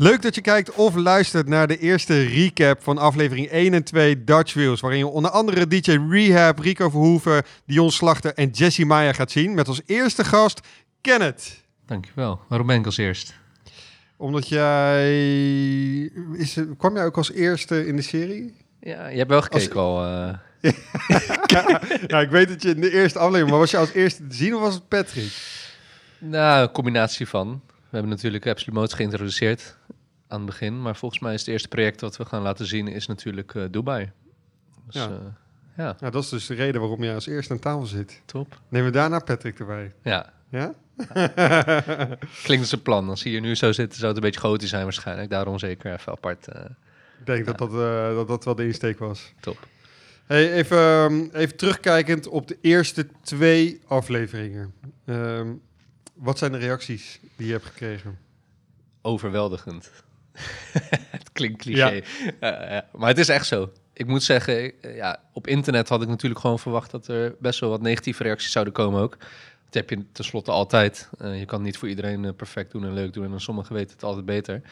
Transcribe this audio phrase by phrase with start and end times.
[0.00, 4.24] Leuk dat je kijkt of luistert naar de eerste recap van aflevering 1 en 2
[4.24, 4.80] Dutch Wheels.
[4.80, 9.54] Waarin je onder andere DJ Rehab, Rico Verhoeven, Dion Slachter en Jesse Maya gaat zien.
[9.54, 10.60] Met als eerste gast
[11.00, 11.64] Kenneth.
[11.86, 12.40] Dankjewel.
[12.48, 13.34] Waarom ben ik als eerst?
[14.16, 15.20] Omdat jij...
[16.32, 18.56] Is, kwam jij ook als eerste in de serie?
[18.80, 20.04] Ja, je hebt wel gekeken al.
[20.04, 20.72] eh.
[22.06, 23.50] nou, ik weet dat je in de eerste aflevering...
[23.50, 25.32] Maar was je als eerste te zien of was het Patrick?
[26.18, 27.60] Nou, een combinatie van.
[27.90, 29.76] We hebben natuurlijk Absolute Mode geïntroduceerd
[30.28, 30.82] aan het begin.
[30.82, 33.64] Maar volgens mij is het eerste project wat we gaan laten zien is natuurlijk eh,
[33.70, 34.10] Dubai.
[34.86, 35.08] Dus Ja.
[35.10, 35.18] ja.
[35.76, 38.22] ja, Nou, dat is dus de reden waarom jij als eerste aan tafel zit.
[38.24, 38.60] top.
[38.68, 39.92] Nemen we daarna Patrick erbij.
[40.02, 40.74] Ja, Ja?
[42.44, 43.08] klinkt als een plan.
[43.08, 45.30] Als hij hier nu zou zitten, zou het een beetje gotisch zijn waarschijnlijk.
[45.30, 46.48] Daarom zeker even apart.
[46.48, 46.64] eh,
[47.20, 49.32] Ik denk dat, dat, eh, dat dat wel de insteek was.
[49.40, 49.58] top.
[50.26, 54.72] Hey, even, ehm, even terugkijkend op de eerste twee afleveringen.
[55.04, 55.52] Ehm,
[56.20, 58.18] wat zijn de reacties die je hebt gekregen?
[59.02, 59.90] Overweldigend.
[61.16, 62.02] het klinkt cliché.
[62.40, 62.86] Ja, ja.
[62.92, 63.72] Maar het is echt zo.
[63.92, 67.60] Ik moet zeggen, eh, ja, op internet had ik natuurlijk gewoon verwacht dat er best
[67.60, 69.16] wel wat negatieve reacties zouden komen ook.
[69.64, 71.08] Dat heb je tenslotte altijd.
[71.18, 73.24] Eh, je kan het niet voor iedereen eh, perfect doen en leuk doen.
[73.24, 74.62] En dan sommigen weten het altijd beter.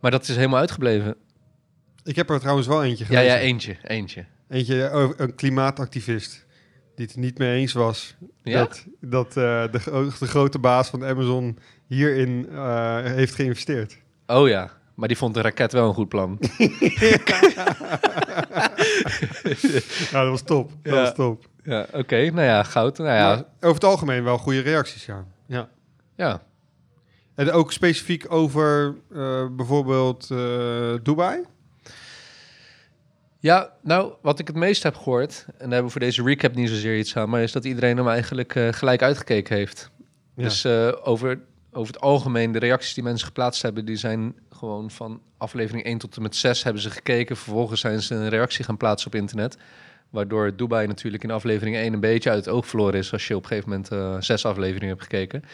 [0.00, 1.16] Maar dat is helemaal uitgebleven.
[2.04, 3.36] Ik heb er trouwens wel eentje Ja, gelezen.
[3.36, 3.76] ja, eentje.
[3.82, 4.24] Eentje.
[4.48, 6.45] Eentje over een klimaatactivist
[6.96, 8.58] die het niet mee eens was Ja?
[8.58, 9.34] dat, dat eh,
[9.72, 13.96] de, de grote baas van Amazon hierin eh, heeft geïnvesteerd.
[14.26, 16.38] Oh ja, maar die vond de raket wel een goed plan.
[20.10, 20.70] Ja, dat was top.
[20.82, 21.00] Dat Ja.
[21.00, 21.44] was top.
[21.64, 22.16] ja, oké.
[22.30, 22.98] Nou ja, goud.
[22.98, 25.24] Nou ja, Maar over het algemeen wel goede reacties, ja.
[25.46, 25.68] ja.
[26.16, 26.42] ja.
[27.34, 30.28] En ook specifiek over eh, bijvoorbeeld
[31.02, 31.42] Dubai.
[33.46, 36.54] Ja, nou, wat ik het meest heb gehoord, en daar hebben we voor deze recap
[36.54, 39.90] niet zozeer iets aan, maar is dat iedereen hem eigenlijk eh, gelijk uitgekeken heeft.
[40.36, 40.42] Ja.
[40.42, 41.38] Dus eh, over,
[41.72, 45.98] over het algemeen, de reacties die mensen geplaatst hebben, die zijn gewoon van aflevering 1
[45.98, 47.36] tot en met 6 hebben ze gekeken.
[47.36, 49.56] Vervolgens zijn ze een reactie gaan plaatsen op internet.
[50.10, 53.36] Waardoor Dubai natuurlijk in aflevering 1 een beetje uit het oog verloren is als je
[53.36, 55.44] op een gegeven moment eh, zes afleveringen hebt gekeken.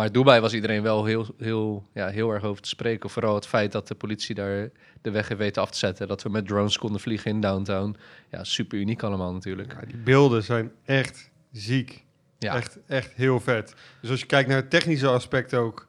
[0.00, 3.10] Maar Dubai was iedereen wel heel, heel, ja, heel erg over te spreken.
[3.10, 4.70] Vooral het feit dat de politie daar
[5.02, 6.08] de weg heeft weten af te zetten.
[6.08, 7.96] Dat we met drones konden vliegen in downtown.
[8.30, 9.72] Ja, super uniek allemaal natuurlijk.
[9.72, 12.04] Ja, die beelden zijn echt ziek.
[12.38, 13.74] Ja, Echt, echt heel vet.
[14.00, 15.88] Dus als je kijkt naar het technische aspect ook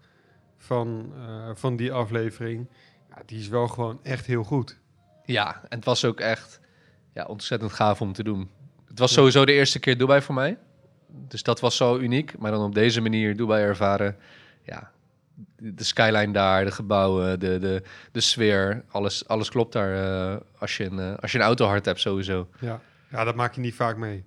[0.57, 2.67] van, eh, van die aflevering,
[3.09, 4.79] ja, die is wel gewoon echt heel goed.
[5.25, 6.59] ja en het was ook echt
[7.13, 8.49] ja, ontzettend gaaf om te doen.
[8.87, 10.57] Het was sowieso de eerste keer Dubai voor mij.
[11.11, 12.37] Dus dat was zo uniek.
[12.39, 14.15] Maar dan op deze manier Dubai ervaren.
[14.63, 14.91] Ja,
[15.57, 18.83] de skyline daar, de gebouwen, de, de, de sfeer.
[18.87, 19.95] Alles, alles klopt daar
[20.33, 22.47] eh, als, je een, eh, als je een autohart hebt sowieso.
[22.59, 22.81] Ja.
[23.11, 24.23] ja, dat maak je niet vaak mee.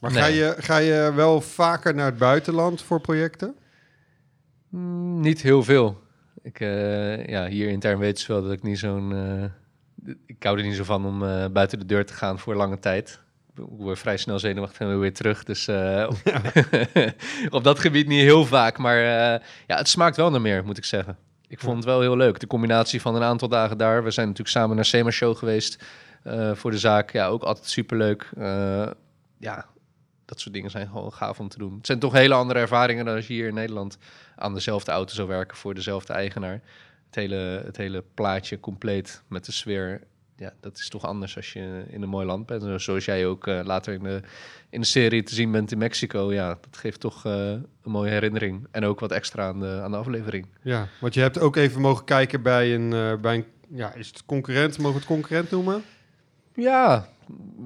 [0.00, 0.22] Maar Nee.
[0.22, 3.54] ga, je, ga je wel vaker naar het buitenland voor projecten?
[4.68, 6.02] Mm, niet heel veel.
[6.42, 9.12] Ik, eh, ja, hier intern weten ze wel dat ik niet zo'n...
[10.26, 11.18] ik hou er niet zo van om
[11.52, 13.20] buiten de deur te gaan voor lange tijd.
[13.58, 15.44] Ik word vrij snel zenuwachtig en weer terug.
[15.44, 16.16] Dus eh, op,
[17.56, 18.78] op dat gebied niet heel vaak.
[18.78, 21.16] Maar eh, ja, het smaakt wel naar meer, moet ik zeggen.
[21.48, 22.40] Ik vond het wel heel leuk.
[22.40, 24.04] De combinatie van een aantal dagen daar.
[24.04, 25.84] We zijn natuurlijk samen naar SEMA Show geweest
[26.22, 27.12] eh, voor de zaak.
[27.12, 28.30] Ja, ook altijd superleuk.
[29.38, 29.66] Ja,
[30.24, 31.76] dat soort dingen zijn gewoon gaaf om te doen.
[31.76, 33.98] Het zijn toch hele andere ervaringen dan als je hier in Nederland
[34.36, 36.60] aan dezelfde auto zou werken voor dezelfde eigenaar.
[37.06, 40.00] Het hele, het hele plaatje compleet met de sfeer.
[40.38, 42.62] Ja, dat is toch anders als je in een mooi land bent.
[42.62, 44.20] Zo- Zoals jij ook eh, later in de,
[44.70, 46.32] in de serie te zien bent in Mexico.
[46.32, 48.66] Ja, dat geeft toch eh, een mooie herinnering.
[48.70, 50.46] En ook wat extra aan de, aan de aflevering.
[50.62, 54.06] Ja, want je hebt ook even mogen kijken bij een, eh, bij een ja, is
[54.08, 55.82] het concurrent, mogen we het concurrent noemen?
[56.54, 57.08] Ja,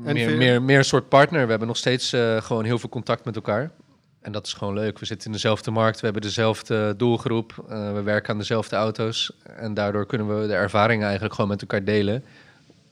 [0.05, 1.45] En meer, meer, meer een soort partner.
[1.45, 3.71] We hebben nog steeds gewoon heel veel contact met elkaar.
[4.21, 4.99] En dat is gewoon leuk.
[4.99, 9.33] We zitten in dezelfde markt, we hebben dezelfde doelgroep, we werken aan dezelfde auto's.
[9.57, 12.25] En daardoor kunnen we de ervaringen eigenlijk gewoon met elkaar delen.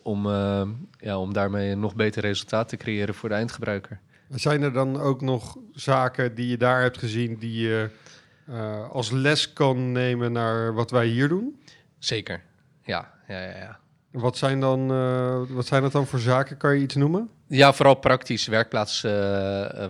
[0.09, 0.63] Om, eh,
[0.99, 4.01] ja, om daarmee een nog beter resultaat te creëren voor de eindgebruiker.
[4.29, 7.91] Zijn er dan ook nog zaken die je daar hebt gezien die je
[8.47, 11.63] eh, als les kan nemen naar wat wij hier doen?
[11.99, 12.43] Zeker.
[12.83, 13.57] Ja, ja, ja.
[13.57, 13.79] ja.
[14.11, 16.57] Wat zijn, dan, eh, wat zijn dat dan voor zaken?
[16.57, 17.31] Kan je iets noemen?
[17.47, 19.01] Ja, vooral praktisch, werkplaats,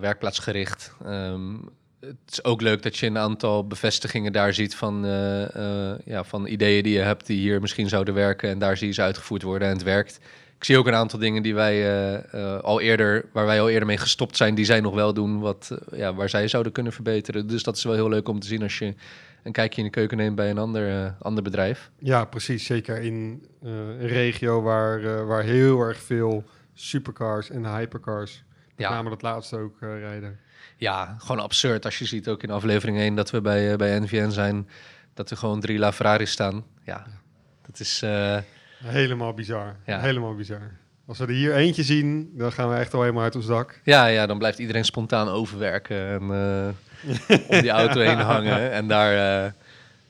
[0.01, 0.93] werkplaatsgericht.
[1.05, 1.55] Ehm,
[1.99, 6.23] het is ook leuk dat je een aantal bevestigingen daar ziet van, eh, eh, ja,
[6.23, 8.49] van ideeën die je hebt die hier misschien zouden werken.
[8.49, 10.19] En daar zie je ze uitgevoerd worden en het werkt.
[10.57, 13.87] Ik zie ook een aantal dingen die wij eh, al eerder, waar wij al eerder
[13.87, 17.47] mee gestopt zijn, die zij nog wel doen, wat, ja, waar zij zouden kunnen verbeteren.
[17.47, 18.93] Dus dat is wel heel leuk om te zien als je
[19.43, 21.91] een kijkje in de keuken neemt bij een ander, ander bedrijf.
[21.99, 22.65] Ja, precies.
[22.65, 26.43] Zeker in een regio waar, waar heel erg veel
[26.73, 28.43] supercars en hypercars,
[28.75, 28.89] met Ja.
[28.89, 30.39] name dat laatste ook, rijden.
[30.79, 33.99] Ja, gewoon absurd als je ziet ook in aflevering 1 dat we bij, eh, bij
[33.99, 34.69] NVN zijn.
[35.13, 36.63] dat er gewoon drie LaFerraris staan.
[36.85, 37.05] Ja,
[37.65, 38.01] dat is...
[38.01, 38.37] eh,
[38.83, 39.75] Helemaal bizar.
[39.85, 39.99] Ja.
[39.99, 40.71] Helemaal bizar.
[41.07, 43.79] Als we er hier eentje zien, dan gaan we echt al helemaal uit ons dak.
[43.83, 46.67] ja, ja, dan blijft iedereen spontaan overwerken en eh,
[47.49, 48.71] om die auto heen hangen.
[48.71, 49.51] En daar, eh,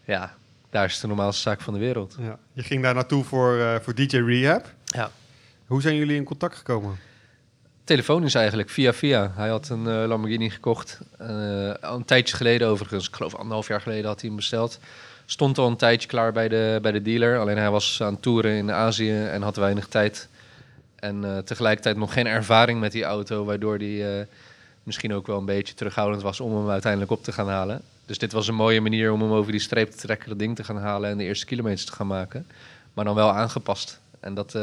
[0.05, 0.33] ja,
[0.69, 2.15] daar is de normaalste zaak van de wereld.
[2.19, 2.37] Ja.
[2.53, 4.73] Je ging daar naartoe voor, eh, voor DJ Rehab.
[4.85, 5.11] Ja.
[5.65, 6.97] Hoe zijn jullie in contact gekomen?
[7.89, 9.31] Telefonisch eigenlijk, via via.
[9.35, 10.99] Hij had een eh, Lamborghini gekocht.
[11.17, 13.07] eh, een tijdje geleden overigens.
[13.07, 14.79] Ik geloof anderhalf jaar geleden had hij hem besteld.
[15.25, 17.39] Stond al een tijdje klaar bij de, bij de dealer.
[17.39, 20.27] Alleen hij was aan toeren in Azië en had weinig tijd.
[20.95, 23.45] En eh, tegelijkertijd nog geen ervaring met die auto.
[23.45, 24.27] Waardoor hij
[24.83, 27.81] misschien ook wel een beetje terughoudend was om hem uiteindelijk op te gaan halen.
[28.05, 30.55] Dus dit was een mooie manier om hem over die streep te trekken, dat ding
[30.55, 32.47] te gaan halen en de eerste kilometers te gaan maken.
[32.93, 33.99] Maar dan wel aangepast.
[34.19, 34.55] En dat,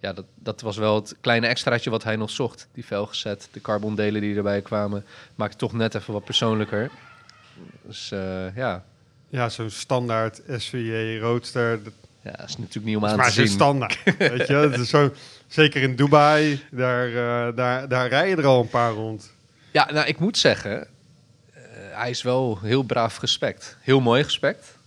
[0.00, 2.68] ja, dat, dat was wel het kleine extraatje wat hij nog zocht.
[2.74, 5.04] Die velgezet, de carbondelen die erbij kwamen,
[5.34, 6.90] maakte het toch net even wat persoonlijker.
[7.82, 8.84] Dus eh, ja.
[9.28, 11.82] Ja, zo'n standaard SVJ Roadster.
[11.84, 11.92] Dat
[12.22, 13.54] ja, dat is natuurlijk niet om is aan maar te zo'n zien.
[13.54, 13.98] standaard.
[14.18, 15.12] weet je, dat is zo,
[15.46, 19.32] zeker in Dubai, daar, eh, daar, daar rijden er al een paar rond.
[19.70, 20.80] Ja, nou, ik moet zeggen,
[21.52, 23.76] eh, hij is wel heel braaf gespekt.
[23.80, 24.78] Heel mooi gespekt.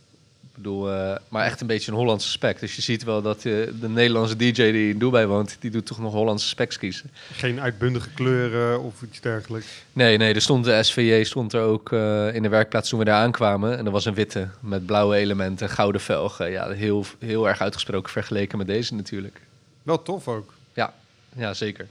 [0.56, 2.60] Bedoel, eh, maar echt een beetje een Hollandse spek.
[2.60, 3.44] Dus je ziet wel dat eh,
[3.80, 7.12] de Nederlandse DJ die in Dubai woont, die doet toch nog Hollandse specs kiezen.
[7.32, 9.68] Geen uitbundige kleuren of iets dergelijks.
[9.94, 13.06] Nee, nee, er stond de SVJ stond er ook eh, in de werkplaats toen we
[13.06, 13.78] daar aankwamen.
[13.78, 16.52] En er was een witte met blauwe elementen, gouden velgen.
[16.52, 19.42] Ja, heel, heel erg uitgesproken vergeleken met deze natuurlijk.
[19.84, 20.54] Wel tof ook.
[20.74, 20.94] Ja,
[21.36, 21.88] ja zeker.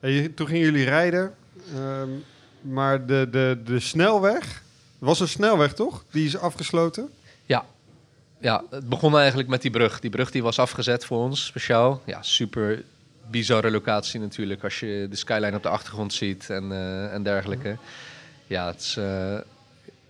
[0.00, 1.34] En toen gingen jullie rijden,
[1.74, 2.08] ehm,
[2.60, 4.62] maar de, de, de snelweg,
[4.98, 6.04] was een snelweg toch?
[6.10, 7.08] Die is afgesloten.
[7.46, 7.64] Ja.
[8.44, 10.00] Ja, het begon eigenlijk met die brug.
[10.00, 12.02] Die brug die was afgezet voor ons, speciaal.
[12.04, 12.82] Ja, super
[13.30, 17.76] bizarre locatie natuurlijk, als je de skyline op de achtergrond ziet en, eh, en dergelijke.
[18.46, 18.96] Ja, het is...
[18.96, 19.38] eh,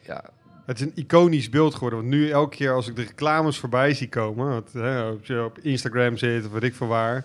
[0.07, 0.25] ja,
[0.67, 1.99] Het is een iconisch beeld geworden.
[1.99, 5.45] Want nu elke keer als ik de reclames voorbij zie komen, want, hè, als je
[5.45, 7.25] op Instagram zit of weet ik veel waar,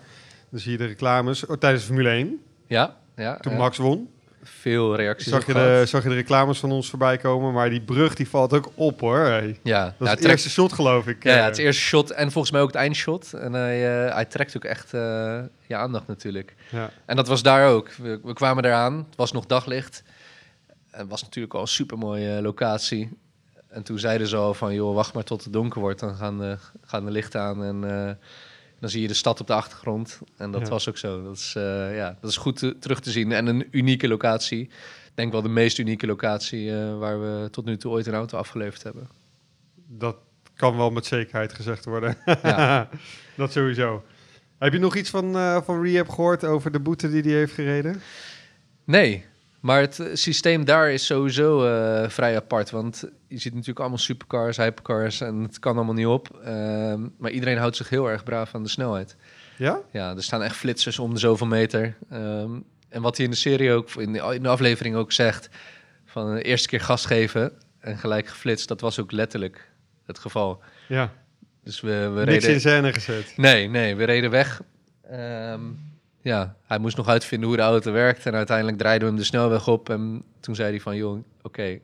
[0.50, 3.58] dan zie je de reclames oh, tijdens Formule 1, ja, ja, toen ja.
[3.58, 4.08] Max won.
[4.42, 7.80] Veel reacties Zag je, de, zag je de reclames van ons voorbij komen, maar die
[7.80, 9.18] brug die valt ook op hoor.
[9.18, 9.58] Hey.
[9.62, 11.22] Ja, Dat nou, is het eerste shot geloof ik.
[11.24, 11.44] Ja, ja, eh.
[11.44, 13.32] het eerste shot en volgens mij ook het eindshot.
[13.32, 16.54] En hij, eh, hij trekt ook echt eh, je aandacht natuurlijk.
[16.70, 16.90] ja.
[17.04, 17.90] En dat was daar ook.
[17.90, 20.02] We, we kwamen eraan, het was nog daglicht.
[20.90, 23.18] Het was natuurlijk al een supermooie locatie.
[23.68, 26.00] En toen zeiden ze al van, joh, wacht maar tot het donker wordt.
[26.00, 28.18] Dan gaan de, gaan de lichten aan en
[28.80, 30.20] dan zie je de stad op de achtergrond.
[30.36, 30.68] En dat Ja.
[30.68, 31.22] was ook zo.
[31.22, 33.32] Dat is, eh, ja, dat is goed te- terug te zien.
[33.32, 34.60] En een unieke locatie.
[34.62, 34.70] Ik
[35.14, 38.38] denk wel de meest unieke locatie eh, waar we tot nu toe ooit een auto
[38.38, 39.08] afgeleverd hebben.
[39.86, 40.16] Dat
[40.56, 42.16] kan wel met zekerheid gezegd worden.
[42.42, 42.88] Ja.
[43.36, 44.04] dat sowieso.
[44.58, 47.52] Heb je nog iets van, eh, van Rehab gehoord over de boete die hij heeft
[47.54, 48.00] gereden?
[48.84, 49.24] Nee,
[49.60, 52.70] maar het eh, systeem daar is sowieso eh, vrij apart.
[52.70, 56.40] Want je ziet natuurlijk allemaal supercars, hypercars en het kan allemaal niet op.
[56.44, 59.16] Ehm, maar iedereen houdt zich heel erg braaf aan de snelheid.
[59.56, 59.80] Ja?
[59.92, 61.96] Ja, er staan echt flitsers om de zoveel meter.
[62.10, 62.50] Ehm,
[62.88, 65.48] en wat hij in de serie ook, in de, in de aflevering ook zegt,
[66.04, 69.70] van de eerste keer gas geven en gelijk geflitst, dat was ook letterlijk
[70.06, 70.62] het geval.
[70.88, 71.12] Ja.
[71.64, 72.50] Dus we, we Niks reden...
[72.50, 73.32] in scène gezet.
[73.36, 74.62] Nee, nee, we reden weg.
[75.10, 75.60] Ehm,
[76.20, 78.26] ja, hij moest nog uitvinden hoe de auto werkt.
[78.26, 79.90] En uiteindelijk draaiden we hem de snelweg op.
[79.90, 81.78] En toen zei hij van, joh, oké,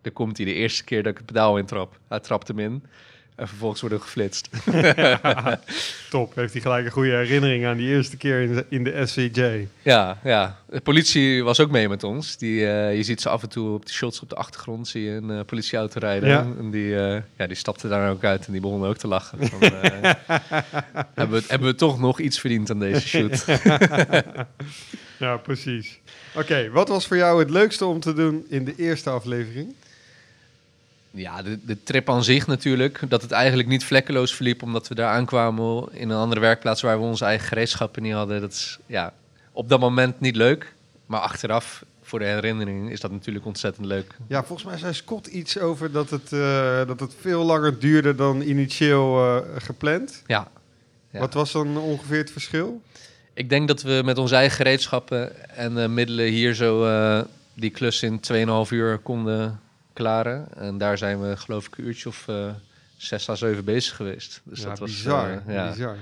[0.00, 2.00] daar komt hij de eerste keer dat ik het pedaal intrap.
[2.08, 2.84] Hij trapt hem in.
[3.34, 4.48] En vervolgens worden we geflitst.
[6.10, 6.34] Top.
[6.34, 9.66] Heeft hij gelijk een goede herinnering aan die eerste keer in de, SVJ.
[9.82, 10.58] ja, ja.
[10.68, 12.36] De politie was ook mee met ons.
[12.36, 14.88] Die, eh, je ziet ze af en toe op de shots op de achtergrond.
[14.88, 16.28] Zie je een eh, politieauto rijden.
[16.28, 16.46] Ja.
[16.58, 18.46] En die, eh, ja, die stapte daar ook uit.
[18.46, 19.38] En die begonnen ook te lachen.
[19.48, 19.58] Van,
[21.14, 23.44] hebben, we, hebben we toch nog iets verdiend aan deze shoot?
[25.18, 26.00] Ja, precies.
[26.34, 29.74] Oké, wat was voor jou het leukste om te doen in de eerste aflevering?
[31.14, 33.00] Ja, de, de trip aan zich natuurlijk.
[33.08, 36.98] Dat het eigenlijk niet vlekkeloos verliep, omdat we daar aankwamen in een andere werkplaats waar
[36.98, 38.40] we onze eigen gereedschappen niet hadden.
[38.40, 39.12] Dat is ja,
[39.52, 40.74] op dat moment niet leuk.
[41.06, 44.16] Maar achteraf, voor de herinnering, is dat natuurlijk ontzettend leuk.
[44.26, 48.14] Ja, volgens mij zei Scott iets over dat het, eh, dat het veel langer duurde
[48.14, 50.22] dan initieel eh, gepland.
[50.26, 50.48] Ja.
[51.10, 51.18] Ja.
[51.18, 52.82] Wat was dan ongeveer het verschil?
[53.34, 56.86] Ik denk dat we met onze eigen gereedschappen en eh, middelen hier zo
[57.54, 58.20] die klus in
[58.66, 59.60] 2,5 uur konden
[59.92, 60.54] klaren.
[60.54, 62.50] En daar zijn we geloof ik een uurtje of eh
[62.96, 64.40] 6 à 7 bezig geweest.
[64.44, 65.30] Dus ja, dat was bizar.
[65.46, 65.96] eh, ja, bizar.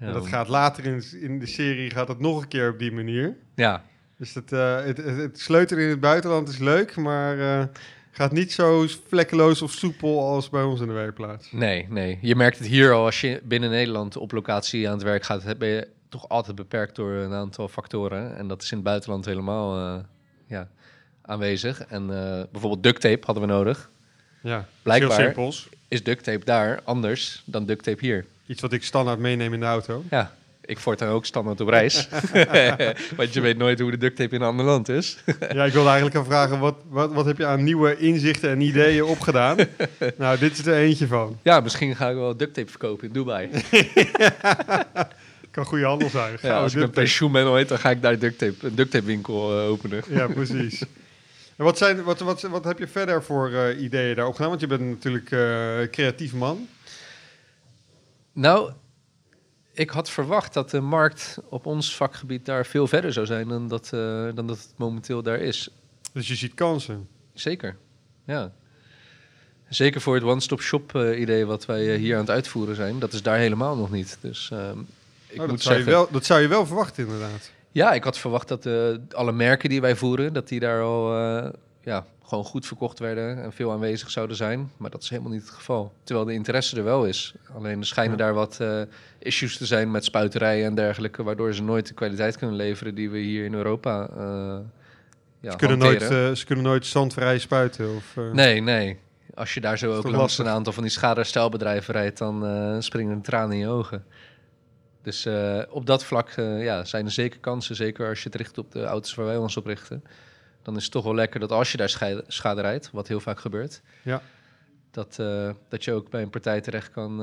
[0.00, 2.78] ja, En dat gaat later in, in de serie gaat het nog een keer op
[2.78, 3.36] die manier.
[3.54, 3.84] ja,
[4.18, 7.68] Dus het, eh, het, het, het sleutelen in het buitenland is leuk, maar
[8.10, 11.52] gaat niet zo vlekkeloos of soepel als bij ons in de werkplaats.
[11.52, 12.18] Nee, nee.
[12.22, 15.58] Je merkt het hier al als je binnen Nederland op locatie aan het werk gaat,
[15.58, 18.36] ben je toch altijd beperkt door een aantal factoren.
[18.36, 20.04] En dat is in het buitenland helemaal
[20.46, 20.68] ja,
[21.26, 21.80] aanwezig.
[21.80, 23.90] En eh, bijvoorbeeld duct tape hadden we nodig.
[24.42, 25.16] Ja, Blijkbaar.
[25.16, 25.68] Heel simpels.
[25.88, 28.24] Is duct tape daar anders dan duct tape hier?
[28.46, 30.04] Iets wat ik standaard meeneem in de auto.
[30.10, 30.32] Ja,
[30.66, 32.08] ik voortaan ook standaard op reis.
[33.16, 35.18] Want je weet nooit hoe de duct tape in een ander land is.
[35.52, 38.60] Ja, ik wilde eigenlijk gaan vragen, wat, wat, wat heb je aan nieuwe inzichten en
[38.60, 39.56] ideeën opgedaan?
[40.18, 41.38] nou, dit is er eentje van.
[41.42, 43.50] ja, misschien ga ik wel duct tape verkopen in Dubai.
[45.50, 46.36] Kan goede handel zijn.
[46.42, 48.90] Ja, als ik een pensioen ben ooit, dan ga ik daar duct tape, een duct
[48.90, 50.02] tape winkel eh, openen.
[50.08, 50.82] Ja, precies.
[51.56, 54.48] En wat, zijn, wat, wat, wat heb je verder voor eh, ideeën daarop gedaan?
[54.48, 56.68] Want je bent natuurlijk eh creatief man.
[58.32, 58.72] Nou,
[59.72, 63.68] ik had verwacht dat de markt op ons vakgebied daar veel verder zou zijn dan
[63.68, 65.68] dat, eh, dan dat het momenteel daar is.
[66.12, 67.08] Dus je ziet kansen.
[67.34, 67.76] Zeker,
[68.24, 68.52] ja.
[69.68, 72.98] Zeker voor het one-stop-shop idee wat wij hier aan het uitvoeren zijn.
[72.98, 74.18] Dat is daar helemaal nog niet.
[74.20, 74.78] Dus ehm,
[75.26, 75.92] ik Oh, dat, moet zou zeggen...
[75.92, 77.50] je wel, dat zou je wel verwachten, inderdaad.
[77.76, 78.74] Ja, ik had verwacht dat eh,
[79.10, 81.50] alle merken die wij voeren, dat die daar al eh,
[81.82, 84.70] ja, gewoon goed verkocht werden en veel aanwezig zouden zijn.
[84.76, 85.92] Maar dat is helemaal niet het geval.
[86.04, 87.34] Terwijl de interesse er wel is.
[87.54, 88.24] Alleen er schijnen Ja.
[88.24, 88.80] daar wat eh,
[89.18, 93.10] issues te zijn met spuiterijen en dergelijke, waardoor ze nooit de kwaliteit kunnen leveren die
[93.10, 94.58] we hier in Europa eh
[95.40, 97.96] ja, ze, kunnen nooit, eh, ze kunnen nooit zandvrij spuiten.
[97.96, 98.98] Of, Nee, nee.
[99.34, 102.44] Als je daar zo ook langs een aantal van die schaderstelbedrijven rijdt, dan
[102.82, 104.04] springen de tranen in je ogen.
[105.06, 108.34] Dus eh, op dat vlak eh, ja, zijn er zeker kansen, zeker als je het
[108.34, 110.04] richt op de auto's waar wij ons op richten.
[110.62, 113.20] Dan is het toch wel lekker dat als je daar schade, schade rijdt, wat heel
[113.20, 114.22] vaak gebeurt, Ja.
[114.90, 117.16] dat, eh, dat je ook bij een partij terecht kan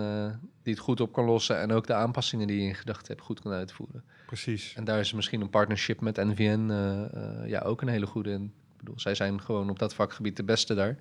[0.63, 3.21] die het goed op kan lossen en ook de aanpassingen die je in gedachten hebt
[3.25, 4.03] goed kan uitvoeren.
[4.25, 4.73] Precies.
[4.75, 6.67] En daar is misschien een partnership met NVN
[7.45, 8.43] ja, ook een hele goede in.
[8.43, 10.97] Ik bedoel, zij zijn gewoon op dat vakgebied de beste daar.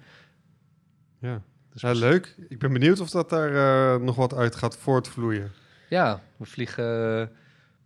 [1.19, 1.43] Ja.
[1.73, 2.37] Dus Ja, leuk.
[2.49, 5.51] Ik ben benieuwd of dat daar nog wat uit gaat voortvloeien.
[5.93, 7.31] Ja, we vliegen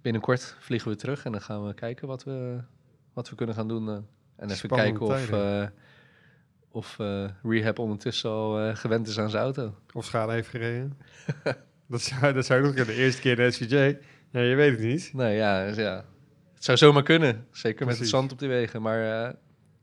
[0.02, 2.58] binnenkort vliegen we terug en dan gaan we kijken wat we,
[3.12, 3.88] wat we kunnen gaan doen.
[3.88, 3.94] eh.
[4.36, 5.66] en even Spannende kijken of, eh,
[6.70, 9.74] of eh, Rehab ondertussen al eh, gewend is aan zijn auto.
[9.92, 10.98] Of schade heeft gereden.
[11.86, 12.74] dat, zou, dat zou nog.
[12.74, 13.98] De eerste keer de SVJ.
[14.30, 15.10] Ja, je weet het niet.
[15.14, 16.04] Nee, ja, dus ja.
[16.54, 17.46] Het zou zomaar kunnen.
[17.50, 18.82] Zeker met het zand op de wegen.
[18.82, 19.34] Maar eh,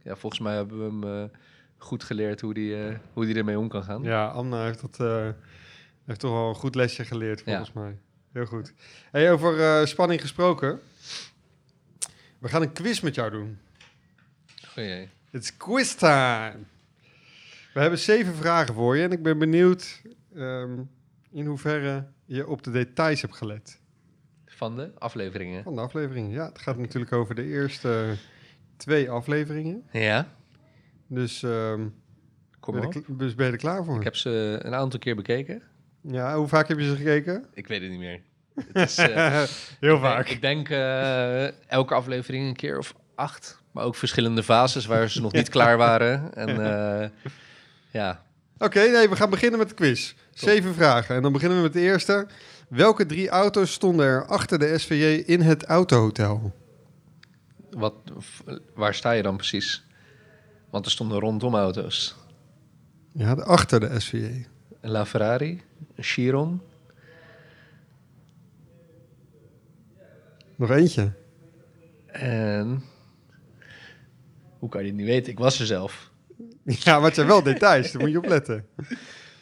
[0.04, 1.38] ja, volgens mij hebben we hem eh,
[1.78, 4.04] goed geleerd hoe die, eh, hoe die ermee om kan gaan.
[4.04, 5.28] Ja, Anna heeft, dat, eh,
[6.06, 7.46] heeft toch wel een goed lesje geleerd, Ja.
[7.46, 7.98] volgens mij.
[8.34, 8.74] Heel goed.
[9.12, 10.80] Hey, over eh, spanning gesproken.
[12.40, 13.58] We gaan een quiz met jou doen.
[14.76, 15.10] Jee.
[15.32, 16.56] Het is quiz time.
[17.74, 20.02] We hebben zeven vragen voor je en ik ben benieuwd
[20.36, 20.80] ehm,
[21.32, 23.80] in hoeverre je op de details hebt gelet
[24.46, 25.64] Van de afleveringen.
[25.64, 26.34] van de aflevering.
[26.34, 28.16] Ja, het gaat natuurlijk over de eerste
[28.78, 29.84] twee afleveringen.
[29.92, 30.28] Ja,
[31.08, 31.88] Dus, ehm,
[32.60, 33.98] kom ben, je, er dus ben je er klaar voor?
[33.98, 35.62] Ik heb ze een aantal keer bekeken.
[36.04, 37.46] Ja, hoe vaak heb je ze gekeken?
[37.54, 38.22] Ik weet het niet meer.
[38.74, 39.44] Het is, eh,
[39.80, 43.62] Heel Ik denk- Ik denk eh, elke aflevering een keer of acht.
[43.72, 46.34] Maar ook verschillende fases waar ze nog niet klaar waren.
[46.36, 47.10] En eh,
[47.92, 48.22] ja,
[48.58, 50.14] Oké, nee, we gaan beginnen met de quiz.
[50.34, 51.16] Zeven vragen.
[51.16, 52.28] En dan beginnen we met de eerste.
[52.68, 56.54] Welke drie auto's stonden er achter de SVJ in het autohotel?
[57.70, 57.94] wat,
[58.76, 59.84] waar sta je dan precies?
[60.70, 62.16] Want er stonden rondom auto's.
[63.14, 64.46] Ja, de- achter de SVJ.
[64.82, 65.62] Een LaFerrari,
[65.98, 66.62] Chiron.
[70.56, 71.14] Nog eentje.
[72.06, 72.84] En...
[74.60, 75.32] Hoe kan je dit niet weten?
[75.32, 76.12] Ik was er zelf.
[76.64, 78.66] Ja, maar het zijn wel details, daar moet je op letten.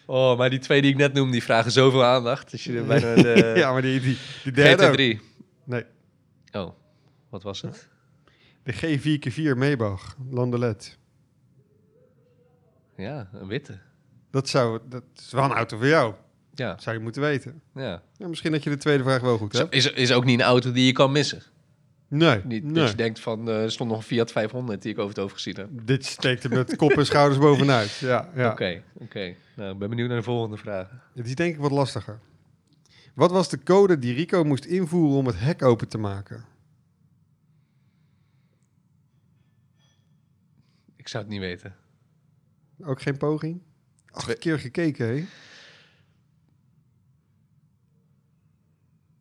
[0.06, 2.52] Oh, maar die twee die ik net noemde, die vragen zoveel aandacht.
[2.52, 4.94] Dus je bijna de ja, maar die, die, die derde ook.
[4.94, 5.22] GT3.
[5.64, 5.86] Nee,
[6.52, 6.72] Oh,
[7.30, 7.90] wat was het?
[8.64, 10.98] de G4x4 Maybach, Landelet.
[12.96, 13.80] Ja, een witte.
[14.32, 16.14] Dat, zou, dat is wel een auto voor jou.
[16.62, 17.62] Ja, zou je moeten weten.
[17.76, 18.02] ja.
[18.18, 19.74] Ja, misschien dat je de tweede vraag wel goed hebt.
[19.74, 21.44] is, is ook niet een auto die je kan missen.
[22.08, 22.74] Nee, Niet nee.
[22.74, 25.20] dat je denkt van, eh, er stond nog een Fiat 500 die ik over het
[25.20, 25.70] hoofd gezien heb.
[25.72, 27.92] Dit steekt er met kop en schouders bovenuit.
[27.92, 28.52] Ja, ja.
[28.52, 29.36] Oké, oké.
[29.56, 31.02] Nou, ik ben benieuwd naar de volgende vragen.
[31.14, 32.20] Het is denk ik wat lastiger.
[33.16, 36.46] Wat was de code die Rico moest invoeren om het hek open te maken?
[40.96, 41.76] Ik zou het niet weten.
[42.84, 43.62] Ook geen poging?
[44.12, 45.26] Acht keer gekeken, hè?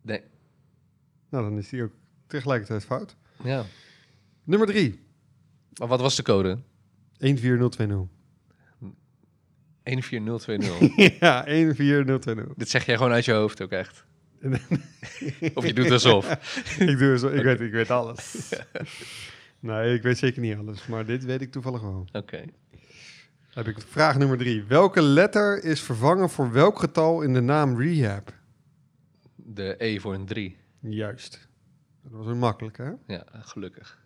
[0.02, 0.22] Nee.
[1.30, 1.92] Nou, dan is die ook
[2.26, 3.16] tegelijkertijd fout.
[3.42, 3.64] Ja.
[4.44, 5.00] Nummer drie.
[5.78, 6.58] Maar wat was de code?
[7.18, 8.08] 14020.
[9.82, 11.18] 14020.
[11.20, 12.54] ja, 14020.
[12.56, 14.04] Dit zeg jij gewoon uit je hoofd ook echt.
[15.54, 16.30] of je doet alsof.
[16.78, 18.52] ik, doe zo, ik, weet, ik weet alles.
[19.60, 20.86] nee, ik weet zeker niet alles.
[20.86, 22.06] Maar dit weet ik toevallig wel.
[22.12, 22.44] Oké.
[23.50, 24.64] Heb ik vraag nummer drie.
[24.64, 28.32] Welke letter is vervangen voor welk getal in de naam Rehab?
[29.36, 30.56] De E voor een 3.
[30.80, 31.48] Juist.
[32.02, 33.14] Dat was een makkelijke, hè?
[33.14, 33.98] Ja, gelukkig.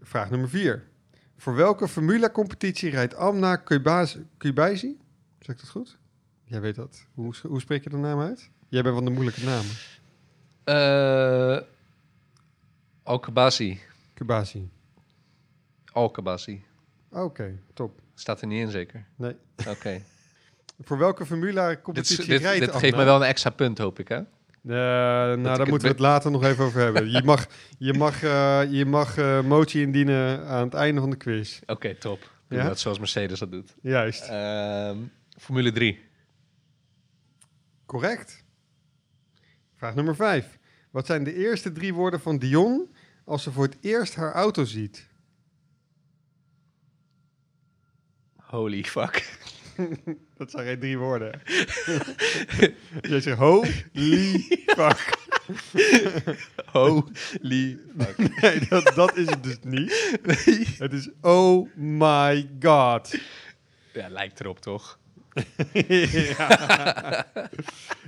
[0.00, 0.88] Vraag nummer vier.
[1.36, 3.56] Voor welke Formula-competitie rijdt Amna?
[3.56, 4.98] Kubaisi?
[5.38, 5.98] Zeg ik dat goed?
[6.44, 7.06] Jij weet dat.
[7.14, 8.50] Hoe, hoe spreek je de naam uit?
[8.68, 9.72] Jij bent van de moeilijke namen.
[10.64, 11.72] Eh
[13.02, 13.80] Alkabasi.
[14.14, 14.68] Kubazi.
[15.92, 16.64] Alkabasi.
[17.10, 18.00] Oké, top.
[18.14, 19.06] Staat er niet in zeker?
[19.16, 19.36] Nee.
[19.68, 20.02] Oké.
[20.86, 22.80] Voor welke dit Formula-competitie dit, rijdt dit Amna?
[22.80, 24.20] geeft me wel een extra punt, hoop ik, hè?
[24.64, 27.10] Eh, nou, daar moeten we het later nog even over hebben.
[27.10, 27.46] Je mag,
[27.78, 31.60] je mag, eh, je mag eh, motie indienen aan het einde van de quiz.
[31.66, 32.30] Oké, top.
[32.48, 32.64] Doe Ja?
[32.64, 33.74] dat zoals Mercedes dat doet.
[33.82, 34.28] Juist.
[34.28, 34.96] Ehm,
[35.38, 36.00] Formule 3.
[37.86, 38.44] Correct.
[39.76, 40.58] Vraag nummer 5.
[40.90, 42.94] Wat zijn de eerste drie woorden van Dion
[43.24, 45.08] als ze voor het eerst haar auto ziet?
[48.36, 49.38] Holy fuck.
[50.38, 51.40] Dat zijn geen drie woorden.
[53.10, 55.22] Jij zegt holy fuck.
[56.72, 58.40] Holy fuck.
[58.42, 60.18] Nee, dat, dat is het dus niet.
[60.78, 63.18] Het is oh my god.
[63.92, 64.98] Ja, lijkt erop, toch?
[65.72, 67.26] ja.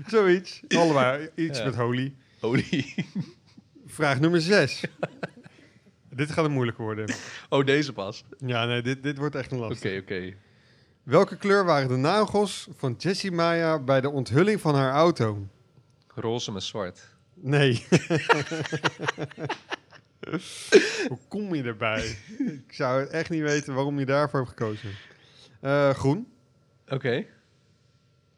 [0.06, 0.60] Zoiets.
[0.68, 1.64] Allebei iets Ja.
[1.64, 2.14] met holy.
[2.40, 2.94] Holy.
[3.86, 4.84] Vraag nummer 6.
[6.10, 7.14] dit gaat een moeilijke worden.
[7.48, 8.24] Oh, deze pas.
[8.38, 10.00] Ja, nee, dit, dit wordt echt een Oké, lastig.
[10.00, 10.34] oké.
[11.06, 15.46] Welke kleur waren de nagels van Jessie Maya bij de onthulling van haar auto?
[16.14, 17.08] Roze met zwart.
[17.34, 17.86] Nee.
[21.08, 22.16] Hoe kom je erbij?
[22.38, 24.90] Ik zou echt niet weten waarom je daarvoor hebt gekozen.
[25.60, 26.28] Eh, groen,
[26.88, 27.24] Oké.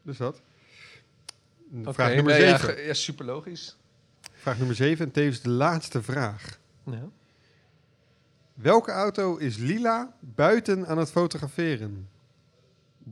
[0.01, 0.41] dus dat.
[1.81, 2.73] Oké, Vraag nummer nee, ja, 7.
[2.75, 3.77] ge- ja, super logisch.
[4.33, 6.59] Vraag nummer 7 en tevens de laatste vraag.
[6.85, 7.03] Ja.
[8.53, 12.09] Welke auto is lila buiten aan het fotograferen?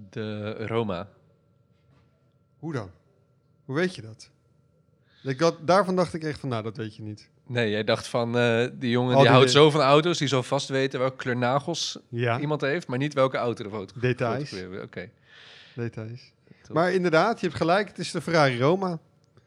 [0.09, 1.07] De Roma.
[2.59, 2.89] Hoe dan?
[3.65, 4.29] Hoe weet je dat?
[5.23, 7.29] Ik had, daarvan dacht ik echt van, nou, dat weet je niet.
[7.47, 10.27] Nee, jij dacht van, eh, die jongen Oh, die die houdt zo van auto's, die
[10.27, 13.99] zal vast weten welke kleur nagels Ja, iemand heeft, maar niet welke auto de foto.
[13.99, 14.53] Details.
[14.83, 15.09] Oké,
[15.75, 16.31] details.
[16.61, 16.75] Top.
[16.75, 18.99] Maar inderdaad, je hebt gelijk, het is de Ferrari Roma.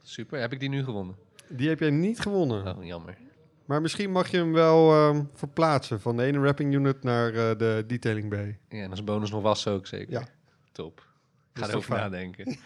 [0.03, 0.41] super.
[0.41, 1.17] Heb ik die nu gewonnen?
[1.49, 2.77] Die heb jij niet gewonnen.
[2.77, 3.17] Oh, jammer.
[3.65, 7.59] Maar misschien mag je hem wel ehm, verplaatsen van de ene wrapping unit naar eh,
[7.59, 8.59] de detailing bay.
[8.69, 10.13] Ja, en als bonus nog was ook zeker.
[10.13, 10.25] Ja.
[10.73, 11.09] Top.
[11.53, 12.01] Ga erover fijn?
[12.01, 12.57] nadenken.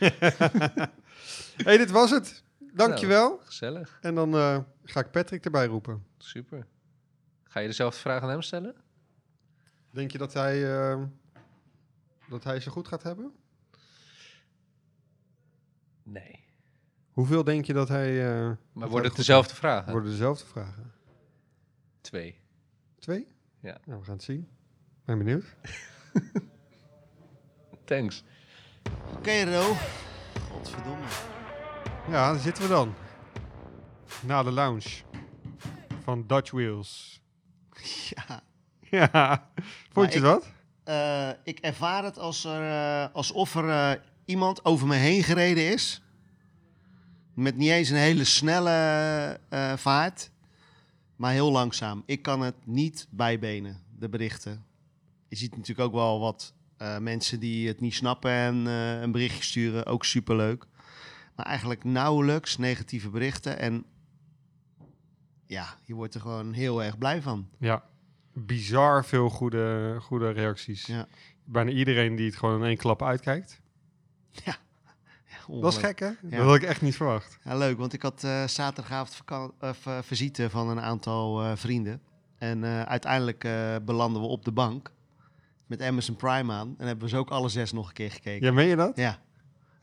[1.67, 2.43] hey, dit was het.
[2.75, 3.41] Dankjewel.
[3.45, 3.99] Gezellig.
[4.01, 6.07] En dan eh, ga ik Patrick erbij roepen.
[6.19, 6.67] Super.
[7.43, 8.75] Ga je dezelfde vraag aan hem stellen?
[9.91, 11.07] Denk je dat hij, ehm,
[12.29, 13.33] dat hij ze goed gaat hebben?
[16.03, 16.45] Nee.
[17.11, 18.27] Hoeveel denk je dat hij...
[18.33, 19.93] eh, dat Maar wordt het dezelfde vragen?
[19.93, 20.93] Worden dezelfde vragen.
[22.01, 22.41] Twee.
[22.99, 23.27] Twee?
[23.61, 23.79] Ja.
[23.85, 24.49] Nou, we gaan het zien.
[25.05, 25.45] Ben benieuwd.
[27.85, 28.25] Thanks.
[29.17, 29.77] Oké, Ro.
[30.51, 31.05] Godverdomme.
[32.09, 32.95] Ja, daar zitten we dan.
[34.21, 34.89] Na de lounge.
[36.03, 37.21] Van Dutch Wheels.
[38.15, 38.43] Ja.
[38.91, 39.49] Ja.
[39.93, 40.53] Vond je ik- dat?
[40.85, 45.73] Eh, ik ervaar het als er, eh, alsof er eh, iemand over me heen gereden
[45.73, 46.03] is.
[47.35, 48.71] Met niet eens een hele snelle
[49.49, 50.31] eh, vaart.
[51.17, 52.03] Maar heel langzaam.
[52.07, 54.65] Ik kan het niet bijbenen, de berichten.
[55.29, 59.13] Je ziet natuurlijk ook wel wat eh, mensen die het niet snappen en eh, een
[59.13, 59.87] berichtje sturen.
[59.87, 60.67] Ook superleuk.
[61.37, 63.59] Maar eigenlijk nauwelijks negatieve berichten.
[63.59, 63.85] En
[65.47, 67.49] ja, je wordt er gewoon heel erg blij van.
[67.59, 67.85] Ja.
[68.33, 70.87] Bizar veel goede, goede reacties.
[70.87, 71.07] Ja.
[71.45, 73.63] Bijna iedereen die het gewoon in één klap uitkijkt.
[75.47, 76.11] Dat is gek, hè?
[76.23, 77.39] Dat had ik echt niet verwacht.
[77.45, 79.23] Ja, leuk, want ik had eh, zaterdagavond
[79.61, 82.01] of, eh, visite van een aantal eh, vrienden.
[82.39, 84.93] En eh, uiteindelijk eh, belanden we op de bank
[85.67, 86.75] met Amazon Prime aan.
[86.79, 88.47] En hebben we ze ook alle zes nog een keer gekeken.
[88.47, 88.97] Ja, meen je dat?
[88.97, 89.19] Ja.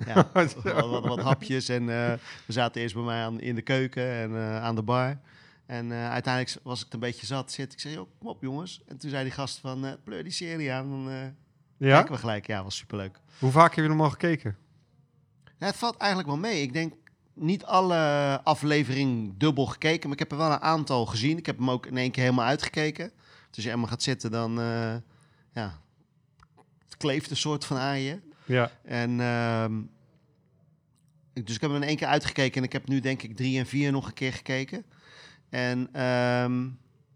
[0.06, 0.30] ja.
[0.34, 1.70] wat, wat, wat hapjes.
[1.70, 2.14] En eh,
[2.46, 5.20] we zaten eerst bij mij aan, in de keuken en eh, aan de bar.
[5.66, 7.52] En eh, uiteindelijk was ik het een beetje zat.
[7.52, 7.74] Zit.
[7.74, 8.82] Ik zei, "Joh, kom op jongens.
[8.88, 10.90] En toen zei die gast van, pleur die serie aan.
[10.90, 11.34] Dan
[11.78, 11.96] Ja?
[11.96, 12.48] kijken we gelijk.
[12.48, 13.20] Ja, was superleuk.
[13.40, 14.56] Hoe vaak heb je hem al gekeken?
[15.58, 16.62] Ja, het valt eigenlijk wel mee.
[16.62, 16.94] Ik denk
[17.34, 17.96] niet alle
[18.44, 21.38] afleveringen dubbel gekeken, maar ik heb er wel een aantal gezien.
[21.38, 23.08] Ik heb hem ook in één keer helemaal uitgekeken.
[23.08, 24.60] Dus als je helemaal gaat zitten, dan
[25.54, 25.80] ja,
[26.86, 28.20] het kleeft een soort van aan je.
[28.46, 28.72] Ja.
[28.84, 29.80] En ehm,
[31.34, 33.36] ik- dus ik heb hem in één keer uitgekeken en ik heb nu denk ik
[33.36, 34.86] drie en vier nog een keer gekeken.
[35.50, 36.68] En ehm,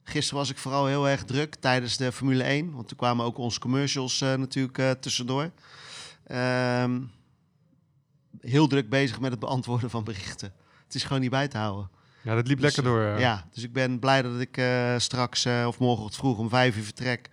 [0.04, 3.38] gisteren was ik vooral heel erg druk tijdens de Formule 1, want toen kwamen ook
[3.38, 5.52] onze commercials eh, natuurlijk eh, tussendoor.
[6.28, 7.02] Ehm,
[8.42, 10.54] heel druk bezig met het beantwoorden van berichten.
[10.86, 11.90] Het is gewoon niet bij te houden.
[12.22, 13.02] Ja, dat liep Dus, lekker door.
[13.02, 13.18] Ja.
[13.18, 16.84] Ja, dus ik ben blij dat ik eh, straks of morgenochtend vroeg om vijf uur
[16.84, 17.30] vertrek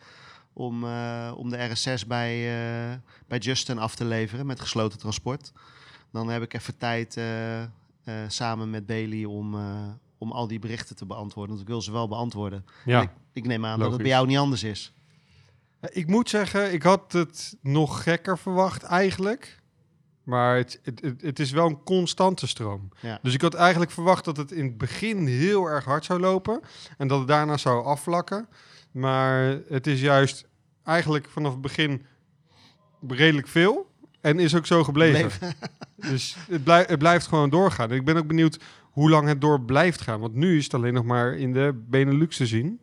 [0.52, 5.52] om, eh, om de RS6 bij, eh, bij Justin af te leveren met gesloten transport.
[6.12, 7.68] Dan heb ik even tijd eh, eh,
[8.28, 9.88] samen met Bailey om, eh,
[10.18, 11.50] om al die berichten te beantwoorden.
[11.50, 12.66] Want ik wil ze wel beantwoorden.
[12.84, 13.02] Ja.
[13.02, 14.02] Ik, ik neem aan dat het logisch.
[14.02, 14.92] bij jou niet anders is.
[15.80, 19.60] Ik moet zeggen, ik had het nog gekker verwacht eigenlijk.
[20.22, 22.88] Maar het, het, het, het is wel een constante stroom.
[23.00, 23.18] Ja.
[23.22, 26.60] Dus ik had eigenlijk verwacht dat het in het begin heel erg hard zou lopen.
[26.98, 28.48] En dat het daarna zou afvlakken.
[28.92, 30.48] Maar het is juist
[30.84, 32.06] eigenlijk vanaf het begin
[33.08, 33.90] redelijk veel.
[34.20, 35.38] En is ook zo gebleven.
[35.38, 35.54] Bleef-
[36.10, 37.90] Dus het, het blijft gewoon doorgaan.
[37.90, 38.58] En ik ben ook benieuwd
[38.90, 40.20] hoe lang het door blijft gaan.
[40.20, 42.80] Want nu is het alleen nog maar in de Benelux te zien.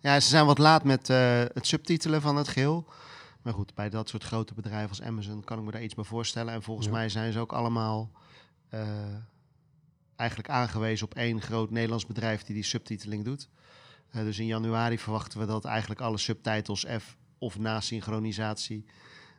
[0.00, 2.86] Ja, ze zijn wat laat met eh, het subtitelen van het geheel.
[3.42, 6.04] Maar goed, bij dat soort grote bedrijven als Amazon kan ik me daar iets bij
[6.04, 6.52] voorstellen.
[6.52, 6.92] En volgens Ja.
[6.92, 8.10] mij zijn ze ook allemaal
[8.68, 8.80] eh,
[10.16, 13.48] eigenlijk aangewezen op één groot Nederlands bedrijf die die subtiteling doet.
[14.10, 18.84] Eh, dus in januari verwachten we dat eigenlijk alle subtitles F of na synchronisatie.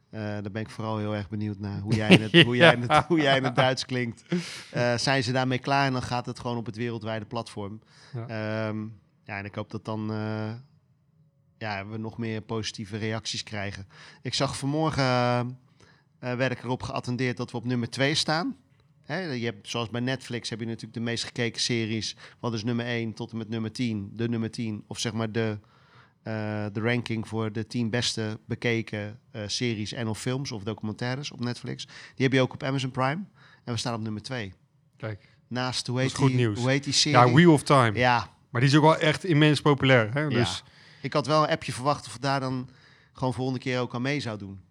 [0.09, 2.73] eh, daar ben ik vooral heel erg benieuwd naar hoe jij in het, hoe jij
[2.73, 4.23] in het, hoe jij in het Duits klinkt.
[4.71, 7.81] Eh, zijn ze daarmee klaar en dan gaat het gewoon op het wereldwijde platform.
[8.13, 8.27] Ja.
[8.27, 8.81] Ehm,
[9.23, 10.11] ja, en ik hoop dat dan
[11.57, 13.87] ja, we nog meer positieve reacties krijgen.
[14.21, 15.03] Ik zag vanmorgen,
[16.19, 18.57] werd ik erop geattendeerd dat we op nummer 2 staan.
[19.09, 22.15] Hè, je hebt, zoals bij Netflix heb je natuurlijk de meest gekeken series.
[22.39, 24.09] Wat is nummer 1 tot en met nummer 10?
[24.13, 24.83] De nummer 10.
[24.87, 25.57] Of zeg maar de,
[26.23, 31.31] eh, de ranking voor de 10 beste bekeken eh, series en of films of documentaires
[31.31, 31.85] op Netflix.
[31.85, 33.23] Die heb je ook op Amazon Prime.
[33.63, 34.53] En we staan op nummer 2.
[34.97, 35.29] Kijk.
[35.47, 36.59] Naast, hoe heet, die, nieuws.
[36.59, 37.17] hoe heet die serie?
[37.17, 37.93] Ja, Wheel of Time.
[37.93, 40.13] Ja, Maar die is ook wel echt immens populair.
[40.13, 40.29] Hè?
[40.29, 40.63] Dus
[41.01, 42.69] ik had wel een appje verwacht of we daar dan
[43.13, 44.61] gewoon volgende keer ook aan mee zou doen.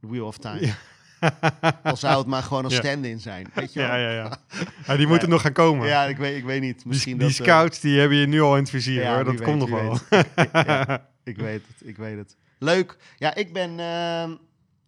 [0.00, 0.66] The Wheel of Time.
[0.66, 0.76] Ja.
[1.82, 3.46] Al zou het maar gewoon een stand-in zijn.
[3.54, 3.88] Weet je wel?
[3.88, 4.36] ja, ja, ja.
[4.86, 5.86] ja, die moeten nog gaan komen.
[5.86, 6.78] Ja, ik weet, ik weet niet.
[6.78, 9.14] die, Misschien die dat, eh, scouts die hebben je nu al in het vizier ja,
[9.14, 9.24] hoor.
[9.24, 9.92] Dat komt nog wel.
[11.24, 12.36] ik weet het, ik weet het.
[12.58, 12.96] Leuk.
[13.16, 14.34] Ja, ik ben ehm,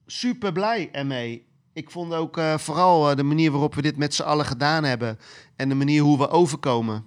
[0.07, 1.49] super blij ermee.
[1.73, 4.85] Ik vond ook eh, vooral eh, de manier waarop we dit met z'n allen gedaan
[4.85, 5.19] hebben.
[5.57, 7.05] En de manier hoe we overkomen.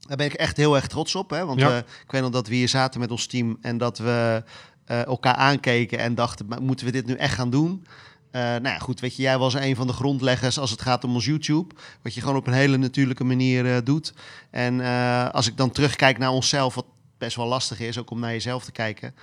[0.00, 1.30] Daar ben ik echt heel erg trots op.
[1.30, 1.46] Hè?
[1.46, 1.76] Want Ja.
[1.78, 3.58] ik weet nog dat we hier zaten met ons team.
[3.60, 4.42] En dat we
[4.84, 7.86] elkaar aankeken en dachten, "Maar moeten we dit nu echt gaan doen?
[8.30, 11.04] Eh, nou ja, goed, weet je, jij was een van de grondleggers als het gaat
[11.04, 11.74] om ons YouTube.
[12.02, 14.14] Wat je gewoon op een hele natuurlijke manier eh, doet.
[14.50, 16.86] En eh, als ik dan terugkijk naar onszelf, wat
[17.18, 19.14] best wel lastig is, ook om naar jezelf te kijken.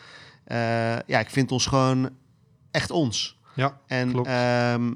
[1.05, 2.09] ja, ik vind ons gewoon
[2.71, 3.39] echt ons.
[3.55, 4.27] Ja, En klopt.
[4.27, 4.93] ehm,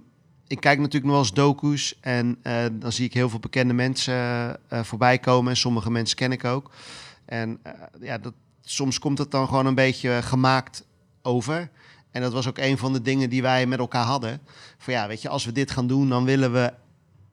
[0.47, 2.39] ik kijk natuurlijk nog wel eens docu's en
[2.71, 5.51] dan zie ik heel veel bekende mensen voorbij komen.
[5.51, 6.71] En sommige mensen ken ik ook.
[7.25, 7.59] En
[8.01, 10.85] ja, dat, soms komt het dan gewoon een beetje gemaakt
[11.21, 11.69] over.
[12.11, 14.39] En dat was ook een van de dingen die wij met elkaar hadden.
[14.77, 16.73] Van ja, weet je, als we dit gaan doen, dan willen we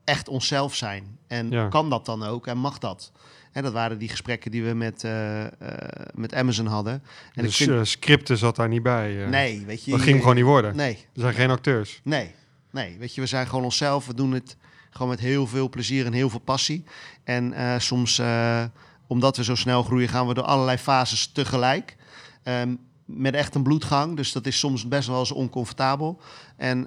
[0.05, 1.19] echt onszelf zijn.
[1.27, 1.69] En Ja.
[1.69, 3.13] kan dat dan ook en mag dat?
[3.53, 5.51] En dat waren die gesprekken die we met, eh, eh,
[6.15, 7.03] met Amazon hadden.
[7.35, 9.23] En dus ik vind, scripten zat daar niet bij.
[9.25, 9.29] eh.
[9.29, 9.91] nee, weet je.
[9.91, 10.77] Dat ging gewoon niet worden.
[10.77, 12.01] Nee, Er zijn geen acteurs.
[12.05, 12.35] Nee,
[12.71, 12.97] nee.
[12.99, 14.07] Weet je, we zijn gewoon onszelf.
[14.07, 14.57] We doen het
[14.91, 16.85] gewoon met heel veel plezier en heel veel passie.
[17.25, 18.21] En soms,
[19.07, 21.97] omdat we zo snel groeien, gaan we door allerlei fases tegelijk.
[22.43, 22.75] Ehm,
[23.07, 24.17] met echt een bloedgang.
[24.17, 26.21] Dus dat is soms best wel eens oncomfortabel.
[26.57, 26.87] En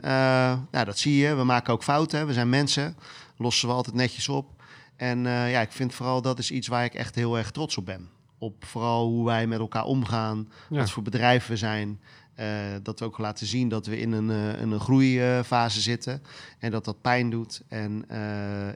[0.72, 1.36] nou, dat zie je.
[1.36, 2.28] We maken ook fouten.
[2.28, 2.96] We zijn mensen.
[3.38, 4.60] Lossen we altijd netjes op.
[5.00, 7.78] En eh, ja, ik vind vooral dat is iets waar ik echt heel erg trots
[7.78, 8.10] op ben.
[8.38, 10.52] Op vooral hoe wij met elkaar omgaan.
[10.70, 10.78] Ja.
[10.78, 12.00] Wat voor bedrijf we zijn.
[12.36, 12.48] Eh,
[12.84, 14.30] dat we ook laten zien dat we in een,
[14.60, 16.24] in een groeifase zitten.
[16.60, 17.62] En dat dat pijn doet.
[17.68, 18.06] En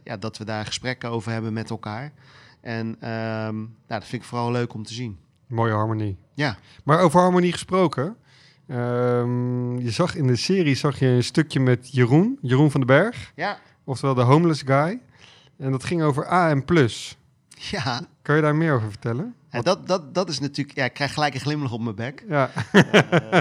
[0.03, 2.13] ja, dat we daar gesprekken over hebben met elkaar.
[2.61, 5.17] En ehm, nou, dat vind ik vooral leuk om te zien.
[5.53, 6.17] Mooie harmonie.
[6.33, 8.15] Ja, Maar over harmonie gesproken.
[8.67, 12.87] ehm, je zag in de serie zag je een stukje met Jeroen, Jeroen van den
[12.89, 14.99] Berg, ja, oftewel de homeless guy.
[15.57, 16.63] En dat ging over AM+.
[17.53, 18.01] ja.
[18.21, 19.35] Kan je daar meer over vertellen?
[19.49, 20.77] En dat, dat, dat is natuurlijk...
[20.77, 22.23] Ja, ik krijg gelijk een glimlach op mijn bek.
[22.27, 23.39] Ja, Eh,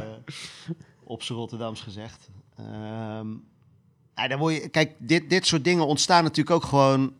[1.05, 2.29] op z'n Rotterdams gezegd.
[2.57, 3.27] Ehm,
[4.15, 7.13] ja, dan word je, kijk, dit, dit soort dingen ontstaan natuurlijk ook gewoon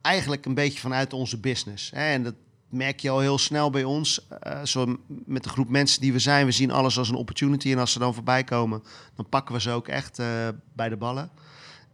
[0.00, 1.90] eigenlijk een beetje vanuit onze business.
[1.90, 2.12] Hè?
[2.12, 2.34] En dat
[2.68, 4.28] merk je al heel snel bij ons.
[4.28, 7.72] Eh, zo met de groep mensen die we zijn, we zien alles als een opportunity.
[7.72, 8.82] En als ze dan voorbij komen,
[9.14, 11.30] dan pakken we ze ook echt eh, bij de ballen.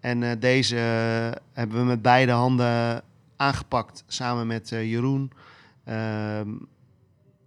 [0.01, 0.77] En eh, deze
[1.53, 3.03] hebben we met beide handen
[3.37, 5.33] aangepakt, samen met Jeroen.
[5.85, 6.49] Ehm,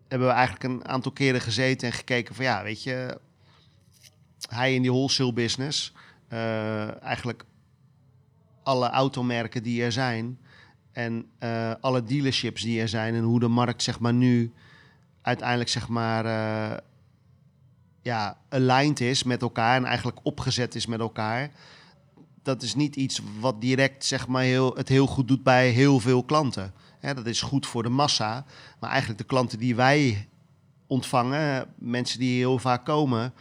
[0.07, 3.19] hebben we eigenlijk een aantal keren gezeten en gekeken van ja, weet je,
[4.49, 5.93] hij in die wholesale business,
[7.01, 7.43] eigenlijk
[8.63, 10.39] alle automerken die er zijn
[10.97, 14.53] en eh, alle dealerships die er zijn en hoe de markt zeg maar nu
[15.21, 16.77] uiteindelijk zeg maar eh,
[18.01, 21.51] ja, aligned is met elkaar en eigenlijk opgezet is met elkaar.
[22.43, 25.99] Dat is niet iets wat direct zeg maar heel, het heel goed doet bij heel
[25.99, 26.73] veel klanten.
[27.01, 28.45] Dat is goed voor de massa,
[28.79, 30.27] maar eigenlijk de klanten die wij
[30.88, 33.33] ontvangen, mensen die heel vaak komen,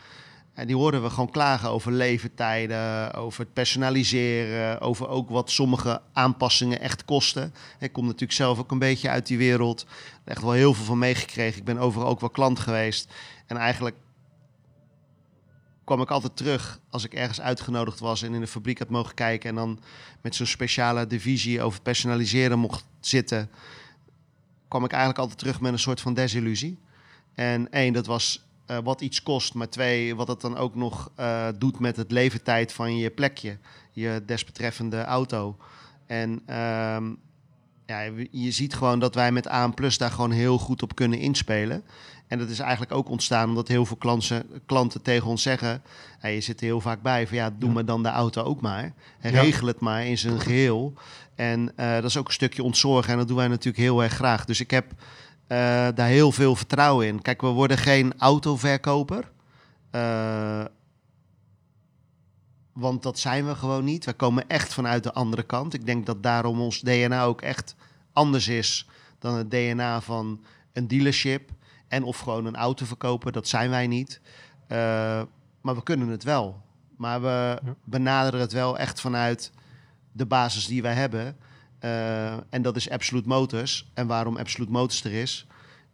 [0.57, 6.01] En die hoorden we gewoon klagen over leeftijden, over het personaliseren, over ook wat sommige
[6.13, 7.55] aanpassingen echt kosten.
[7.79, 9.87] Ik kom natuurlijk zelf ook een beetje uit die wereld.
[10.25, 11.59] Echt wel heel veel van meegekregen.
[11.59, 13.15] Ik ben overal ook wel klant geweest.
[13.47, 13.97] En eigenlijk
[15.85, 19.15] kwam ik altijd terug als ik ergens uitgenodigd was en in de fabriek had mogen
[19.15, 19.49] kijken.
[19.49, 19.81] En dan
[20.21, 23.51] met zo'n speciale divisie over personaliseren mocht zitten.
[24.69, 26.79] kwam ik eigenlijk altijd terug met een soort van desillusie.
[27.35, 29.55] En één, dat was eh, wat iets kost.
[29.55, 33.59] Maar twee, wat het dan ook nog eh, doet met het leeftijd van je plekje.
[33.93, 35.57] Je desbetreffende auto.
[36.07, 37.05] En ehm,
[37.87, 38.01] ja,
[38.31, 41.85] je ziet gewoon dat wij met Plus daar gewoon heel goed op kunnen inspelen.
[42.27, 45.83] En dat is eigenlijk ook ontstaan omdat heel veel klanten, klanten tegen ons zeggen...
[46.19, 47.75] Hey, je zit er heel vaak bij van ja, doe Ja.
[47.75, 48.93] maar dan de auto ook maar.
[49.21, 49.41] En Ja.
[49.41, 50.93] regel het maar in zijn geheel.
[51.35, 54.13] En eh, dat is ook een stukje ontzorgen en dat doen wij natuurlijk heel erg
[54.13, 54.45] graag.
[54.45, 54.93] Dus ik heb
[55.47, 57.23] eh, daar heel veel vertrouwen in.
[57.23, 59.31] Kijk, we worden geen autoverkoper.
[59.91, 60.65] Eh,
[62.73, 64.05] want dat zijn we gewoon niet.
[64.05, 65.75] We komen echt vanuit de andere kant.
[65.75, 67.75] Ik denk dat daarom ons DNA ook echt
[68.13, 71.51] anders is dan het DNA van een dealership.
[71.89, 73.33] En of gewoon een auto verkopen.
[73.33, 74.21] Dat zijn wij niet.
[74.67, 75.23] Eh,
[75.61, 76.63] maar we kunnen het wel.
[76.97, 79.53] Maar we benaderen het wel echt vanuit
[80.13, 81.37] de basis die wij hebben.
[81.79, 83.91] Eh, en dat is Absolute Motors.
[83.95, 85.47] En waarom Absolute Motors er is.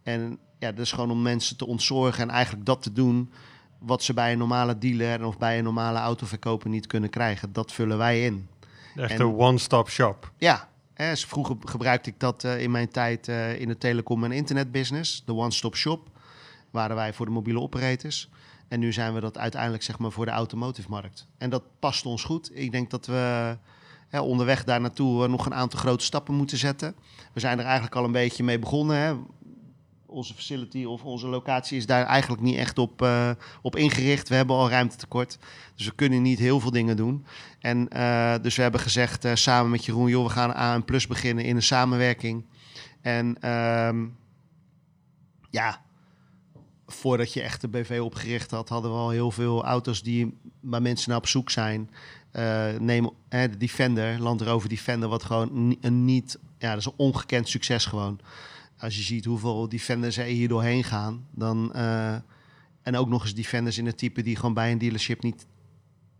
[0.03, 3.31] En ja, dat is gewoon om mensen te ontzorgen en eigenlijk dat te doen
[3.79, 7.53] wat ze bij een normale dealer of bij een normale autoverkoper niet kunnen krijgen.
[7.53, 8.47] Dat vullen wij in.
[8.95, 10.31] Echt En- een one-stop shop.
[10.37, 14.31] Ja, hè, vroeger gebruikte ik dat eh, in mijn tijd eh, in de telecom- en
[14.31, 15.23] internetbusiness.
[15.25, 16.07] De one-stop shop
[16.71, 18.29] waren wij voor de mobiele operators.
[18.67, 21.27] En nu zijn we dat uiteindelijk zeg maar voor de automotive markt.
[21.37, 22.49] En dat past ons goed.
[22.57, 23.57] Ik denk dat we
[24.13, 26.95] hè, onderweg daar naartoe eh, nog een aantal grote stappen moeten zetten.
[27.33, 28.97] We zijn er eigenlijk al een beetje mee begonnen.
[28.97, 29.13] Hè.
[30.05, 33.29] Onze facility of onze locatie is daar eigenlijk niet echt op, eh,
[33.61, 34.29] op ingericht.
[34.29, 35.37] We hebben al ruimtetekort.
[35.75, 37.25] Dus we kunnen niet heel veel dingen doen.
[37.59, 41.43] En eh, dus we hebben gezegd samen met Jeroen, joh, we gaan aan Plus beginnen
[41.43, 42.45] in een samenwerking.
[43.01, 44.05] En ehm,
[45.49, 45.81] ja,
[46.85, 50.81] voordat je echt de BV opgericht had, hadden we al heel veel auto's die waar
[50.81, 51.89] mensen naar op zoek zijn.
[52.33, 56.93] Eh, neem de Defender, Land Rover Defender, wat gewoon een niet, ja, dat is een
[56.97, 58.19] ongekend succes gewoon.
[58.77, 62.15] Als je ziet hoeveel Defenders er hier doorheen gaan, dan eh,
[62.81, 65.45] en ook nog eens Defenders in het type die gewoon bij een dealership niet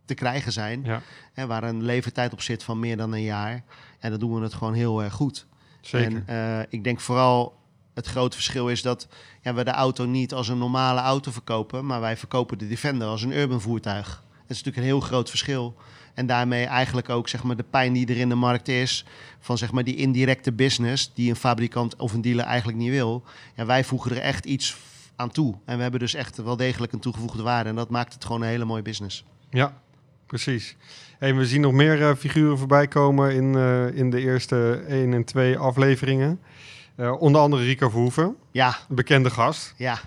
[0.05, 0.83] te krijgen zijn.
[0.83, 1.01] Ja,
[1.33, 3.63] Hè, waar een leeftijd op zit van meer dan een jaar.
[3.99, 5.47] En dan doen we het gewoon heel erg goed.
[5.81, 6.23] zeker.
[6.25, 7.61] En eh, ik denk vooral
[7.93, 9.07] het grote verschil is dat
[9.41, 13.07] ja, we de auto niet als een normale auto verkopen, maar wij verkopen de Defender
[13.07, 14.07] als een urban voertuig.
[14.07, 15.75] Dat is natuurlijk een heel groot verschil.
[16.13, 19.05] En daarmee eigenlijk ook zeg maar, de pijn die er in de markt is
[19.39, 23.23] van zeg maar, die indirecte business die een fabrikant of een dealer eigenlijk niet wil.
[23.55, 24.77] Ja, wij voegen er echt iets
[25.15, 25.55] aan toe.
[25.65, 27.69] En we hebben dus echt wel degelijk een toegevoegde waarde.
[27.69, 29.25] En dat maakt het gewoon een hele mooie business.
[29.49, 29.73] Ja,
[30.25, 30.75] precies.
[31.19, 35.13] Hey, we zien nog meer eh, figuren voorbij komen in, eh, in de eerste 1
[35.13, 36.39] en 2 afleveringen.
[36.95, 39.73] Eh, onder andere Rico Verhoeven, Ja, een bekende gast.
[39.77, 39.99] ja.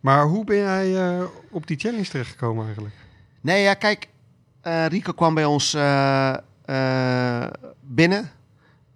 [0.00, 1.20] Maar hoe ben jij
[1.50, 2.94] op die challenge terechtgekomen eigenlijk?
[3.40, 4.08] Nee, ja, kijk.
[4.60, 8.30] Eh, Rico kwam bij ons eh, eh, binnen.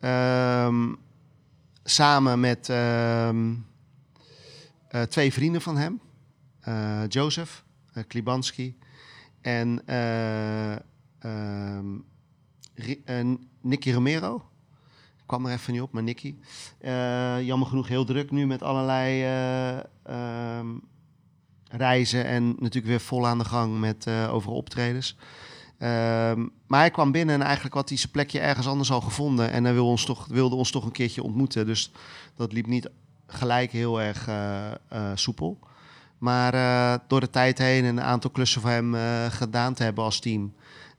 [0.00, 0.92] Ehm,
[1.84, 3.54] samen met ehm,
[4.88, 6.00] eh, twee vrienden van hem.
[7.08, 7.64] Joseph
[8.06, 8.76] Klibanski
[9.40, 10.72] en eh,
[11.18, 11.98] ehm,
[13.04, 13.26] eh,
[13.60, 14.36] Nicky Romero.
[15.16, 16.34] Ik kwam er even niet op, maar Nicky.
[17.40, 19.22] Jammer genoeg heel druk nu met allerlei
[21.70, 25.16] reizen en natuurlijk weer vol aan de gang met overal optredens.
[25.78, 29.50] Ehm, maar hij kwam binnen en eigenlijk had hij zijn plekje ergens anders al gevonden.
[29.50, 31.66] En hij wilde ons toch, wilde ons toch een keertje ontmoeten.
[31.66, 31.90] Dus
[32.36, 32.88] dat liep niet
[33.26, 34.76] gelijk heel erg eh, eh,
[35.14, 35.58] soepel.
[36.18, 38.94] Maar eh, door de tijd heen en een aantal klussen voor hem
[39.30, 40.54] gedaan te hebben als team...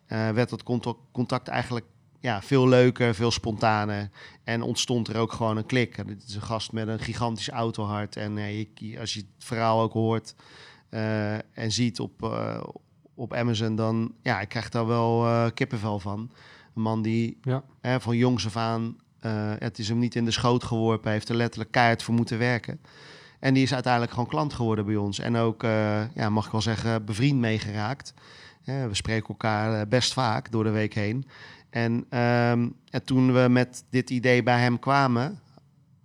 [0.07, 0.63] werd dat
[1.11, 1.85] contact, eigenlijk
[2.19, 4.09] ja, veel leuker, veel spontaner.
[4.43, 6.07] En ontstond er ook gewoon een klik.
[6.07, 8.15] Dit is een gast met een gigantisch autohart.
[8.15, 8.31] En
[8.99, 10.35] als je het verhaal ook hoort
[11.53, 12.41] en ziet op,
[13.15, 16.32] op Amazon, dan ja, ik krijg daar wel eh, kippenvel van.
[16.75, 17.63] Een man die Ja.
[17.82, 21.30] hè, van jongs af aan, eh, het is hem niet in de schoot geworpen, heeft
[21.30, 22.80] er letterlijk keihard voor moeten werken.
[23.39, 25.19] En die is uiteindelijk gewoon klant geworden bij ons.
[25.19, 28.13] En ook, eh, ja, mag ik wel zeggen, bevriend meegeraakt.
[28.63, 31.28] We spreken elkaar best vaak door de week heen.
[31.69, 35.39] En, ehm, en toen we met dit idee bij hem kwamen,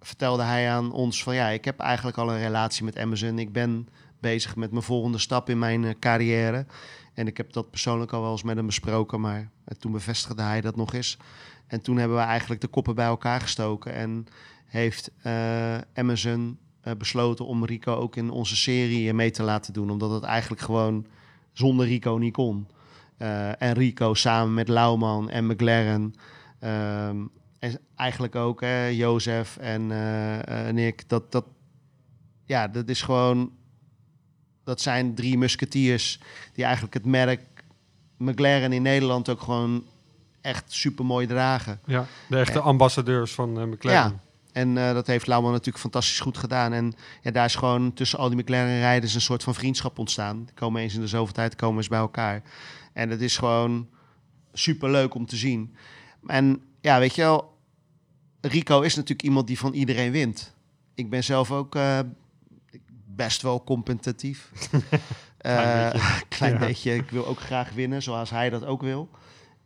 [0.01, 3.39] vertelde hij aan ons van ja, ik heb eigenlijk al een relatie met Amazon.
[3.39, 3.89] Ik ben
[4.21, 6.67] bezig met mijn volgende stap in mijn carrière.
[7.15, 10.43] En ik heb dat persoonlijk al wel eens met hem besproken, maar eh, toen bevestigde
[10.43, 11.19] hij dat nog eens.
[11.67, 14.27] En toen hebben we eigenlijk de koppen bij elkaar gestoken en
[14.67, 19.73] heeft eh, Amazon eh, besloten om Rico ook in onze serie eh, mee te laten
[19.73, 19.91] doen.
[19.91, 21.07] Omdat het eigenlijk gewoon
[21.53, 22.67] zonder Rico niet kon.
[23.17, 26.15] Eh, en Rico samen met Lauwman en McLaren.
[26.59, 27.17] ehm,
[27.59, 31.09] en eigenlijk ook hè, Jozef en eh, eh, Nick.
[31.09, 31.45] Dat, dat,
[32.45, 33.53] ja, dat is gewoon...
[34.71, 36.21] Dat zijn drie musketiers
[36.53, 37.41] die eigenlijk het merk
[38.17, 39.85] McLaren in Nederland ook gewoon
[40.41, 41.81] echt super mooi dragen.
[41.87, 44.11] Ja, de echte ambassadeurs van eh, McLaren.
[44.11, 44.21] Ja.
[44.53, 46.73] En eh, dat heeft Lauwman natuurlijk fantastisch goed gedaan.
[46.73, 50.45] En ja, daar is gewoon tussen al die McLaren-rijders een soort van vriendschap ontstaan.
[50.45, 52.43] Die komen eens in de zoveel tijd komen ze bij elkaar.
[52.93, 53.89] En het is gewoon
[54.53, 55.75] super leuk om te zien.
[56.27, 57.57] En ja, weet je wel,
[58.41, 60.55] Rico is natuurlijk iemand die van iedereen wint.
[60.95, 61.99] Ik ben zelf ook eh,
[63.17, 64.51] best wel competitief.
[65.39, 66.25] Klein Eh, beetje.
[66.29, 66.59] klein Ja.
[66.59, 66.95] beetje.
[66.95, 69.09] Ik wil ook graag winnen, zoals hij dat ook wil.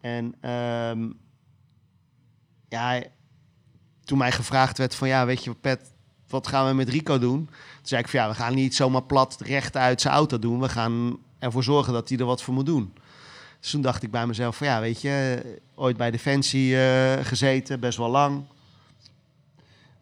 [0.00, 1.08] En ehm,
[2.68, 3.02] ja,
[4.04, 5.92] toen mij gevraagd werd van ja, weet je Pet,
[6.28, 7.44] wat gaan we met Rico doen?
[7.46, 10.60] Toen zei ik van ja, we gaan niet zomaar plat recht uit zijn auto doen.
[10.60, 12.94] We gaan ervoor zorgen dat hij er wat voor moet doen.
[13.60, 15.42] Dus toen dacht ik bij mezelf van ja, weet je,
[15.74, 18.44] ooit bij Defensie eh, gezeten, best wel lang.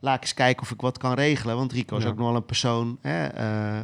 [0.04, 1.56] Laat ik eens kijken of ik wat kan regelen.
[1.56, 2.08] Want Rico is Ja.
[2.08, 3.80] ook nog wel een persoon hè, eh,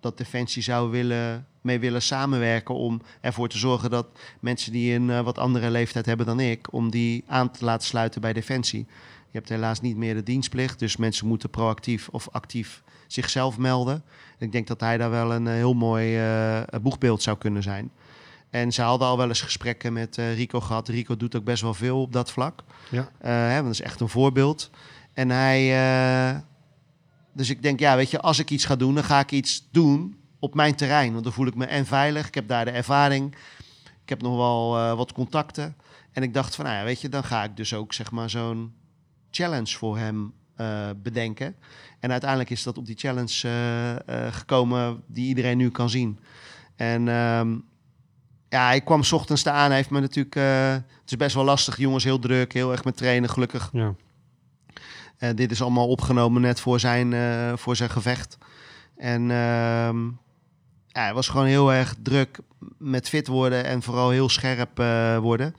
[0.00, 4.06] dat Defensie zou willen, mee willen samenwerken om ervoor te zorgen dat
[4.40, 7.86] mensen die een eh, wat andere leeftijd hebben dan ik, om die aan te laten
[7.86, 8.86] sluiten bij Defensie.
[9.30, 14.02] Je hebt helaas niet meer de dienstplicht, dus mensen moeten proactief of actief zichzelf melden.
[14.38, 16.20] En ik denk dat hij daar wel een eh, heel mooi
[16.82, 17.90] boegbeeld zou kunnen zijn.
[18.50, 20.88] En ze hadden al wel eens gesprekken met Rico gehad.
[20.88, 22.62] Rico doet ook best wel veel op dat vlak.
[22.90, 23.08] Ja.
[23.18, 24.70] Hè, want dat is echt een voorbeeld.
[25.18, 25.60] En hij.
[26.30, 26.38] eh,
[27.32, 29.68] dus ik denk, ja, weet je, als ik iets ga doen, dan ga ik iets
[29.70, 31.12] doen op mijn terrein.
[31.12, 32.26] Want dan voel ik me en veilig.
[32.26, 33.34] Ik heb daar de ervaring.
[34.02, 35.76] Ik heb nog wel eh, wat contacten.
[36.12, 38.30] En ik dacht van, nou ja, weet je, dan ga ik dus ook zeg maar
[38.30, 38.72] zo'n
[39.30, 41.56] challenge voor hem eh, bedenken.
[42.00, 46.18] En uiteindelijk is dat op die challenge gekomen die iedereen nu kan zien.
[46.76, 47.56] En ehm,
[48.48, 49.66] ja, hij kwam 's ochtends aan.
[49.66, 50.34] Hij heeft me natuurlijk...
[51.00, 51.76] het is best wel lastig.
[51.76, 52.52] Jongens, heel druk.
[52.52, 53.70] Heel erg met trainen, gelukkig.
[53.72, 53.94] Ja.
[55.18, 58.38] Eh, dit is allemaal opgenomen net voor zijn, eh, voor zijn gevecht.
[58.96, 60.04] En ehm,
[60.86, 62.38] ja, hij was gewoon heel erg druk
[62.78, 65.54] met fit worden en vooral heel scherp eh, worden.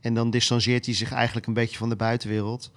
[0.00, 2.72] En dan distancieert hij zich eigenlijk een beetje van de buitenwereld.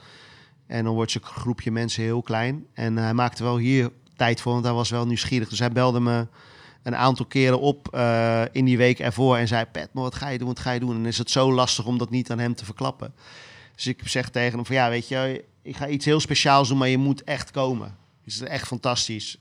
[0.67, 2.65] En dan wordt zijn groepje mensen heel klein.
[2.73, 5.49] En hij maakte wel hier tijd voor, want hij was wel nieuwsgierig.
[5.49, 6.27] Dus hij belde me
[6.83, 7.97] een aantal keren op
[8.51, 9.65] in die week ervoor en zei...
[9.65, 10.95] Pet, maar wat ga je doen, wat ga je doen?
[10.95, 13.13] En is het zo lastig om dat niet aan hem te verklappen.
[13.75, 16.78] Dus ik zeg tegen hem van ja, weet je, ik ga iets heel speciaals doen,
[16.78, 17.95] maar je moet echt komen.
[18.23, 19.38] Het is echt fantastisch.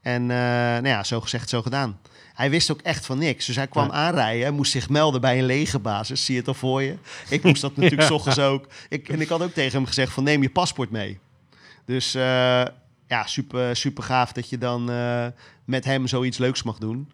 [0.00, 2.00] En eh, nou ja, zo gezegd, zo gedaan.
[2.34, 3.46] Hij wist ook echt van niks.
[3.46, 3.92] Dus hij kwam Ja.
[3.92, 6.24] aanrijden, moest zich melden bij een legerbasis.
[6.24, 6.96] Zie je het al voor je?
[7.28, 8.66] Ik moest dat natuurlijk 's ochtends ook.
[8.88, 11.18] Ik, en ik had ook tegen hem gezegd van neem je paspoort mee.
[11.84, 12.22] Dus eh,
[13.06, 15.26] ja, super, super gaaf dat je dan eh,
[15.64, 17.12] met hem zoiets leuks mag doen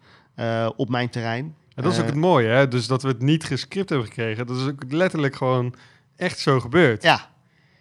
[0.75, 1.55] op mijn terrein.
[1.75, 2.67] En dat is ook het mooie, hè?
[2.67, 4.47] Dus dat we het niet gescript hebben gekregen.
[4.47, 5.75] Dat is ook letterlijk gewoon
[6.15, 7.03] echt zo gebeurd.
[7.03, 7.29] Ja,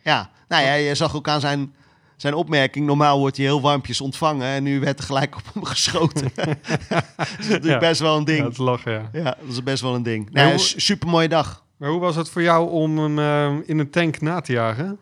[0.08, 0.30] ja.
[0.48, 1.74] Nou ja, je zag ook aan zijn,
[2.16, 2.86] zijn opmerking.
[2.86, 4.46] Normaal wordt hij heel warmpjes ontvangen.
[4.46, 6.30] En nu werd er gelijk op hem geschoten.
[6.34, 7.78] dat is natuurlijk Ja.
[7.78, 8.44] best wel een Ja, ding.
[8.44, 9.08] het lachen, ja.
[9.12, 10.30] Ja, dat is best wel een ding.
[10.30, 11.64] Nee, hoe- su- super mooie dag.
[11.76, 14.98] Maar hoe was het voor jou om hem eh, in een tank na te jagen?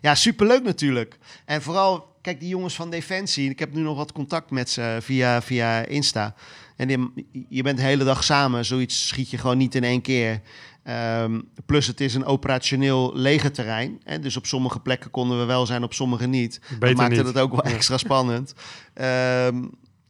[0.00, 1.18] Ja, superleuk natuurlijk.
[1.44, 3.50] En vooral, kijk, die jongens van Defensie.
[3.50, 6.34] Ik heb nu nog wat contact met ze via, via Insta.
[6.76, 8.64] En die- je bent de hele dag samen.
[8.64, 10.40] Zoiets schiet je gewoon niet in één keer.
[10.82, 14.00] Ehm, plus het is een operationeel legerterrein.
[14.04, 14.18] Hè?
[14.18, 16.60] Dus op sommige plekken konden we wel zijn, op sommige niet.
[16.68, 17.26] dat Beter maakte niet.
[17.26, 18.54] het ook wel extra spannend.
[18.94, 19.64] Ehm,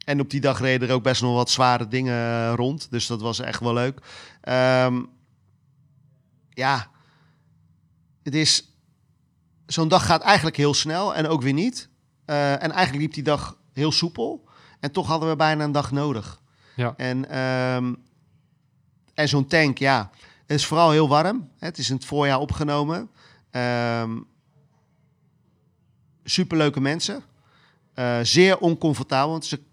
[0.05, 2.91] en op die dag reden er ook best nog wat zware dingen rond.
[2.91, 3.99] Dus dat was echt wel leuk.
[4.41, 5.01] Ehm,
[6.49, 6.87] ja,
[8.23, 8.65] het is...
[9.65, 11.89] Zo'n dag gaat eigenlijk heel snel en ook weer niet.
[12.25, 14.47] Eh, en eigenlijk liep die dag heel soepel.
[14.79, 16.41] En toch hadden we bijna een dag nodig.
[16.75, 16.93] Ja.
[16.97, 17.29] En,
[19.13, 20.09] en zo'n tank, ja,
[20.51, 21.49] het is vooral heel warm.
[21.59, 23.09] Het is in het voorjaar opgenomen.
[23.51, 24.17] Ehm
[26.23, 27.23] superleuke mensen.
[27.93, 29.65] Eh, zeer oncomfortabel, want het is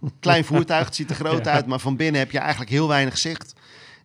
[0.00, 0.84] een klein voertuig.
[0.86, 1.52] Het ziet er groot Ja.
[1.52, 3.52] uit, maar van binnen heb je eigenlijk heel weinig zicht.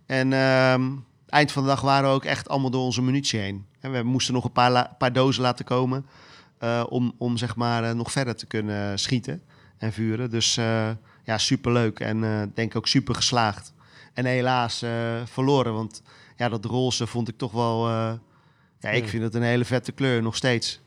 [0.05, 0.91] En ehm,
[1.27, 3.65] eind van de dag waren we ook echt allemaal door onze munitie heen.
[3.79, 6.05] En we moesten nog een paar, la- paar dozen laten komen
[6.57, 9.41] eh, om, om zeg maar eh, nog verder te kunnen schieten
[9.77, 10.29] en vuren.
[10.29, 10.55] Dus
[11.23, 13.73] ja, superleuk en denk ook super geslaagd.
[14.19, 14.91] En helaas eh,
[15.25, 16.01] verloren, want
[16.37, 17.87] ja, dat roze vond ik toch wel...
[17.87, 18.11] eh,
[18.79, 19.09] ja, ik Ja.
[19.09, 20.81] vind het een hele vette kleur, nog steeds.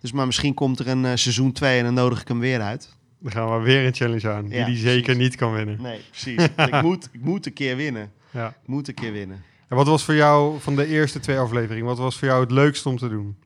[0.00, 2.60] Dus maar misschien komt er een eh, seizoen 2 en dan nodig ik hem weer
[2.60, 2.96] uit.
[3.20, 5.82] Dan gaan we weer een challenge aan, die Ja, die zeker niet kan winnen.
[5.82, 6.44] Nee, precies.
[6.72, 8.12] ik, moet, ik moet een keer winnen.
[8.30, 8.48] Ja.
[8.48, 9.42] Ik moet een keer winnen.
[9.68, 12.50] En wat was voor jou van de eerste twee afleveringen, wat was voor jou het
[12.50, 13.36] leukste om te doen?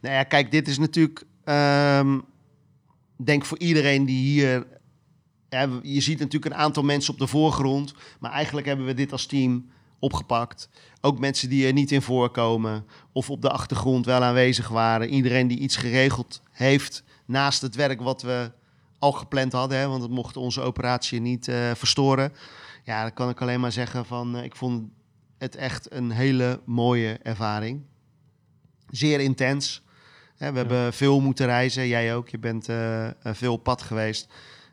[0.00, 2.18] Nou ja, kijk, dit is natuurlijk, ehm
[3.24, 4.66] denk voor iedereen die hier
[5.82, 7.94] je ziet natuurlijk een aantal mensen op de voorgrond.
[8.20, 10.68] Maar eigenlijk hebben we dit als team opgepakt.
[11.00, 12.86] Ook mensen die er niet in voorkomen.
[13.12, 15.08] Of op de achtergrond wel aanwezig waren.
[15.08, 18.52] Iedereen die iets geregeld heeft naast het werk wat we
[18.98, 19.78] al gepland hadden.
[19.78, 22.32] Hè, want het mocht onze operatie niet eh, verstoren.
[22.84, 24.36] Ja, dan kan ik alleen maar zeggen van...
[24.36, 24.88] eh, ik vond
[25.38, 27.82] het echt een hele mooie ervaring.
[28.90, 29.82] Zeer intens.
[30.36, 31.86] Hè, we hebben veel moeten reizen.
[31.86, 32.28] Jij ook.
[32.28, 34.28] Je bent eh, veel op pad geweest.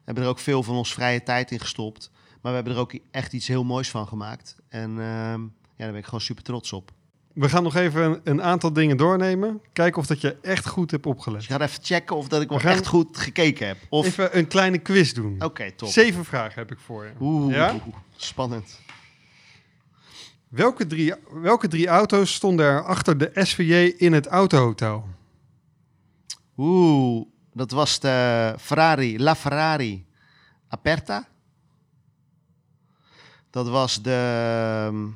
[0.05, 2.09] Hebben er ook veel van ons vrije tijd in gestopt.
[2.41, 4.55] Maar we hebben er ook echt iets heel moois van gemaakt.
[4.69, 5.47] En ehm, ja,
[5.77, 6.91] daar ben ik gewoon super trots op.
[7.33, 9.61] We gaan nog even een, een aantal dingen doornemen.
[9.73, 11.35] Kijken of dat je echt goed hebt opgelet.
[11.39, 13.77] Dus ik ga even checken of dat ik wel gaan- echt goed gekeken heb.
[13.89, 14.05] Of...
[14.05, 15.43] Even een kleine quiz doen.
[15.43, 15.89] Oké, top.
[15.89, 17.11] Zeven vragen heb ik voor je.
[17.19, 17.75] Oeh, Ja?
[18.15, 18.79] spannend.
[20.47, 25.07] Welke drie, welke drie auto's stonden er achter de SVJ in het autohotel?
[26.57, 27.25] Oeh,
[27.55, 30.05] dat was de Ferrari, La Ferrari
[30.67, 31.27] Aperta.
[33.49, 34.11] Dat was de...
[34.87, 35.09] ehm,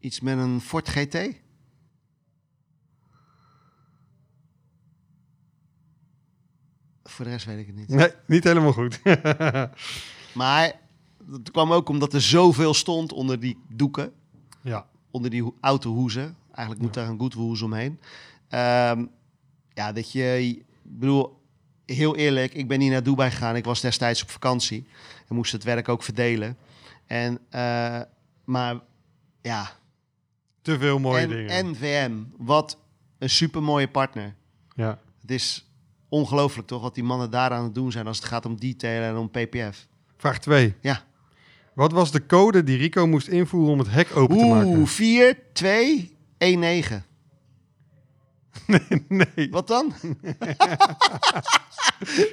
[0.00, 1.16] Iets met een Ford GT.
[7.04, 7.88] Voor de rest weet ik het niet.
[7.88, 9.00] Nee, niet helemaal goed.
[10.34, 10.80] Maar
[11.24, 14.12] dat kwam ook omdat er zoveel stond onder die doeken.
[14.62, 14.86] ja.
[15.10, 16.36] onder die ho- autohoezen.
[16.56, 18.00] Eigenlijk moet daar een goedhoes omheen.
[18.48, 19.04] Ehm,
[19.74, 20.48] ja, dat je...
[20.48, 21.40] Ik bedoel,
[21.86, 23.56] heel eerlijk, ik ben niet naar Dubai gegaan.
[23.56, 24.86] Ik was destijds op vakantie.
[25.28, 26.56] En moest het werk ook verdelen.
[27.06, 28.00] En, eh,
[28.44, 28.80] maar
[29.42, 29.70] ja,
[30.62, 31.70] Te veel mooie en, dingen.
[31.70, 32.78] NVM, wat
[33.18, 34.34] een supermooie partner.
[34.74, 34.98] Ja.
[35.20, 35.70] Het is
[36.08, 39.08] ongelooflijk toch, wat die mannen daar aan het doen zijn als het gaat om detailen
[39.08, 39.86] en om PPF.
[40.16, 40.74] Vraag 2.
[40.80, 41.04] Ja.
[41.74, 44.68] Wat was de code die Rico moest invoeren om het hek open te maken?
[44.68, 47.04] Oeh, 4, 2, 1, 9.
[49.08, 49.92] nee, Wat dan?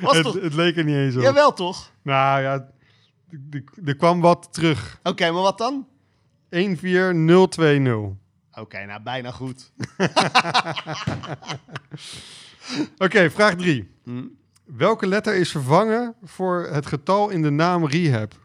[0.01, 0.41] Was het, toch?
[0.41, 1.21] het leek er niet eens op.
[1.21, 1.91] Jawel toch?
[2.01, 2.69] Nou ja,
[3.85, 4.99] er kwam wat terug.
[5.03, 5.87] Oké, maar wat dan?
[6.49, 7.95] 14020.
[8.53, 9.71] Oké, nou bijna goed.
[12.97, 13.91] Oké, vraag 3.
[14.03, 14.23] Hm?
[14.65, 18.39] Welke letter is vervangen voor het getal in de naam Rehab?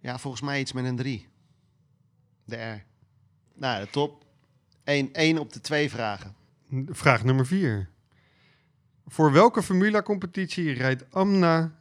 [0.00, 1.28] Ja, volgens mij iets met een 3.
[2.44, 2.84] De R.
[3.54, 4.24] Nou, de top.
[4.84, 6.34] 1, 1 op de twee vragen.
[6.86, 7.88] Vraag nummer 4.
[9.06, 11.80] Voor welke Formula-competitie rijdt Amna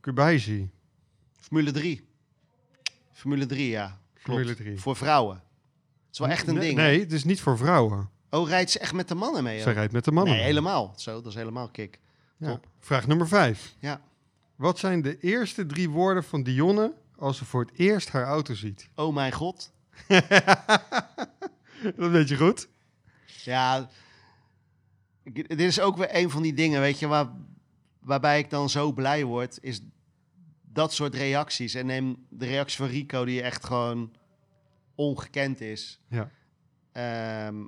[0.00, 0.70] Kubaisi?
[1.40, 2.06] Formule 3.
[3.12, 4.00] Formule 3, ja.
[4.12, 4.22] Klopt.
[4.22, 4.80] Formule 3.
[4.80, 5.36] Voor vrouwen.
[5.36, 6.76] Het is wel echt een nee, ding.
[6.76, 8.10] Nee, het is niet voor vrouwen.
[8.30, 9.58] Oh, rijdt ze echt met de mannen mee?
[9.58, 9.72] Joh?
[9.72, 10.34] rijdt met de mannen.
[10.34, 10.92] Nee, helemaal.
[10.96, 11.98] Zo, dat is helemaal kick.
[12.36, 12.48] Ja.
[12.48, 12.66] top.
[12.78, 13.74] Vraag nummer 5.
[13.78, 14.00] Ja.
[14.56, 16.92] Wat zijn de eerste drie woorden van Dionne
[17.22, 18.88] als ze voor het eerst haar auto ziet?
[18.94, 19.72] Oh mijn god.
[21.96, 22.68] Dat weet je goed.
[23.44, 23.88] Ja,
[25.22, 27.28] ik- dit is ook weer een van die dingen, weet je, waar,
[28.00, 29.80] waarbij ik dan zo blij word, is
[30.62, 31.74] dat soort reacties.
[31.74, 34.12] En neem de reactie van Rico, die echt gewoon
[34.94, 36.00] ongekend is.
[36.08, 36.30] Ja.
[36.92, 37.64] Ehm,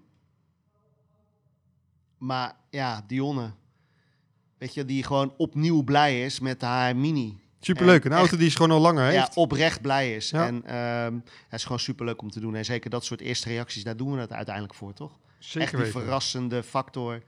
[2.18, 3.52] maar ja, Dionne,
[4.58, 7.42] weet je, die gewoon opnieuw blij is met haar Mini.
[7.64, 8.04] Superleuk.
[8.04, 9.36] En Een auto echt- die ze gewoon al langer Ja, heeft.
[9.36, 10.30] oprecht blij is.
[10.30, 10.46] Ja.
[10.46, 11.14] En ehm,
[11.48, 12.54] het is gewoon superleuk om te doen.
[12.54, 15.18] En zeker dat soort eerste reacties, daar doen we het uiteindelijk voor, toch?
[15.38, 16.00] Zeker echt die weten.
[16.00, 17.22] verrassende factor.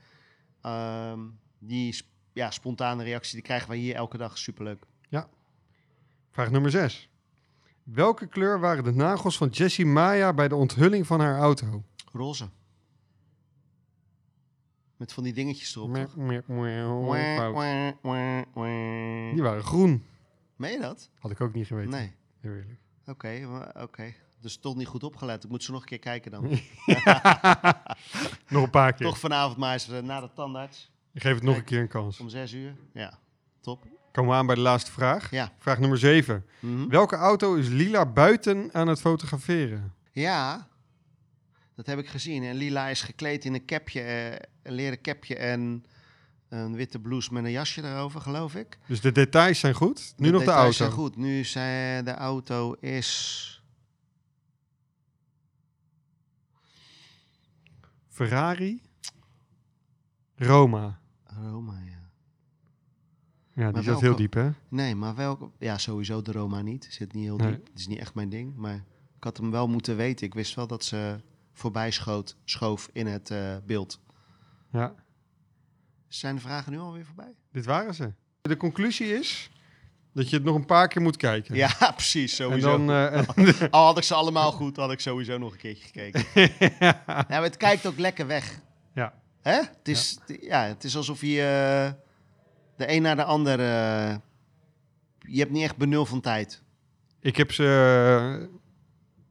[0.63, 1.21] Ehm,
[1.59, 2.01] die
[2.33, 4.39] ja, spontane reactie, die krijgen wij hier elke dag.
[4.39, 4.83] Superleuk.
[6.31, 7.09] Vraag nummer 6.
[7.83, 11.83] Welke kleur waren de nagels van Jessie Maya bij de onthulling van haar auto?
[12.13, 12.49] Roze.
[14.97, 15.95] Met van die dingetjes erop.
[15.95, 16.15] Toch?
[19.35, 20.05] Die waren groen.
[20.57, 21.11] Meen je dat?
[21.19, 21.91] Had ik ook niet geweten.
[21.91, 22.13] Nee.
[22.41, 22.81] Heel eerlijk.
[23.07, 24.15] Oké, oké.
[24.41, 25.45] Dus toch niet goed opgelet.
[25.45, 26.43] Ik moet ze nog een keer kijken dan.
[28.49, 29.07] Nog een paar keer.
[29.07, 30.91] toch vanavond maar eens eh, naar de tandarts.
[31.13, 32.21] Ik geef het nog een keer een kans.
[32.21, 32.77] Om zes uur.
[32.93, 33.19] Ja,
[33.61, 33.87] top.
[34.13, 35.31] Komen we aan bij de laatste vraag.
[35.31, 35.53] Ja.
[35.59, 36.47] Vraag nummer 7.
[36.61, 36.89] Mhm.
[36.89, 39.95] Welke auto is Lila buiten aan het fotograferen?
[40.13, 40.69] Ja,
[41.75, 42.45] dat heb ik gezien.
[42.45, 44.33] En Lila is gekleed in een capje, eh,
[44.63, 45.85] een leren capje en
[46.49, 48.79] een witte blouse met een jasje erover, geloof ik.
[48.87, 50.15] Dus de details zijn goed.
[50.17, 50.77] Nu nog de details auto.
[50.77, 51.17] zijn goed.
[51.17, 53.51] Nu zijn de auto is...
[58.09, 58.83] Ferrari.
[60.37, 61.01] Roma.
[61.25, 62.11] Roma, ja.
[63.53, 64.51] Ja, die zat heel diep, hè?
[64.69, 65.51] Nee, maar welke...
[65.59, 66.87] Ja, sowieso de Roma niet.
[66.91, 67.67] Zit niet heel diep.
[67.67, 68.57] Het is niet echt mijn ding.
[68.57, 68.85] Maar
[69.17, 70.27] ik had hem wel moeten weten.
[70.27, 71.21] Ik wist wel dat ze
[71.53, 74.01] voorbij schoot, schoof in het eh, beeld.
[74.71, 74.95] Ja,
[76.09, 77.35] Zijn de vragen nu alweer voorbij?
[77.53, 78.13] dit waren ze.
[78.43, 79.51] De conclusie is...
[80.13, 81.55] Dat je het nog een paar keer moet kijken.
[81.55, 82.39] Ja, precies.
[82.39, 82.71] en Sowieso.
[82.87, 82.91] dan...
[82.91, 86.25] eh, Al had ik ze allemaal goed, had ik sowieso nog een keertje gekeken.
[86.87, 88.61] ja, maar het kijkt ook lekker weg.
[88.95, 89.15] ja.
[89.43, 89.53] Hè?
[89.53, 90.63] Het, is, ja.
[90.67, 91.93] het is alsof je eh,
[92.77, 93.61] de een naar de ander...
[93.61, 94.17] eh,
[95.19, 96.63] je hebt niet echt benul van tijd.
[97.21, 98.49] Ik heb ze...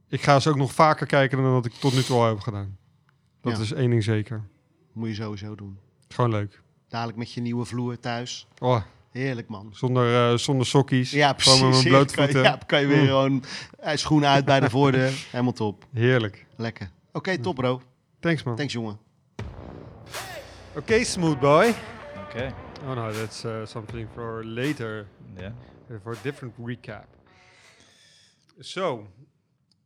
[0.07, 2.39] ik ga ze ook nog vaker kijken dan dat ik tot nu toe al heb
[2.39, 2.77] gedaan.
[3.41, 3.61] Dat Ja.
[3.63, 4.47] is één ding zeker.
[4.93, 5.79] Moet je sowieso doen.
[6.07, 6.61] Gewoon leuk.
[6.89, 8.47] Dadelijk met je nieuwe vloer thuis.
[8.59, 8.81] Oh,
[9.11, 9.69] Heerlijk, man.
[9.73, 11.11] zonder, eh, zonder sokkies.
[11.11, 11.51] Ja, precies.
[11.53, 12.41] Gewoon met mijn blootvoeten.
[12.41, 13.05] Ja, kan je weer Mm.
[13.07, 13.43] gewoon
[13.79, 15.11] eh, schoenen uit bij de voordeur.
[15.31, 15.85] Helemaal top.
[15.93, 16.45] Heerlijk.
[16.55, 16.89] Lekker.
[17.11, 17.81] Oké, top bro.
[18.19, 18.55] Thanks man.
[18.55, 18.99] Thanks jongen.
[20.75, 21.73] Oké, smooth boy.
[22.29, 22.53] Okay.
[22.87, 25.07] Oh no, that's uh, something for later.
[25.37, 25.51] Yeah.
[25.91, 27.05] uh, for a different recap.
[28.59, 29.07] So,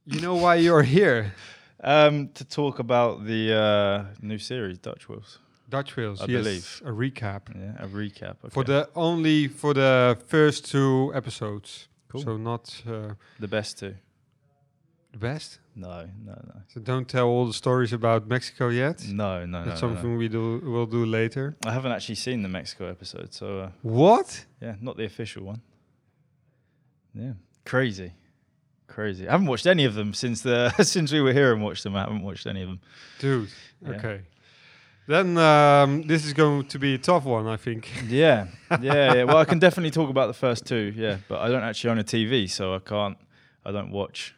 [0.04, 1.32] you know why you're here?
[1.82, 5.40] Um, to talk about the uh, new series, Dutch Wheels.
[5.70, 6.82] Dutch Wheels, I yes, believe.
[6.86, 8.36] a recap Yeah, a recap.
[8.44, 8.50] Okay.
[8.54, 11.88] for the only for the first two episodes.
[12.12, 12.22] Cool.
[12.24, 13.96] So not uh, the best two.
[15.12, 15.60] the best.
[15.76, 19.06] No, no, no, So don't tell all the stories about Mexico yet.
[19.08, 19.66] no, no, no.
[19.66, 19.94] That's no, no.
[19.96, 21.56] something we do will do later.
[21.66, 24.46] I haven't actually seen the Mexico episode, so uh, What?
[24.62, 25.62] yeah, not the official one.
[27.14, 27.34] Yeah,
[27.66, 28.12] crazy,
[28.88, 29.28] crazy.
[29.28, 31.96] I haven't watched any of them since the since we were here and watched them.
[31.96, 32.80] I haven't watched any of them.
[33.20, 33.50] Dude.
[33.82, 33.90] Yeah.
[33.92, 34.22] Okay.
[35.10, 37.90] Then um, this is going to be a tough one, I think.
[38.08, 38.46] Yeah,
[38.80, 39.24] yeah, yeah.
[39.24, 40.94] Well, I can definitely talk about the first two.
[40.96, 43.18] Yeah, but I don't actually own a TV, so I can't.
[43.66, 44.36] I don't watch.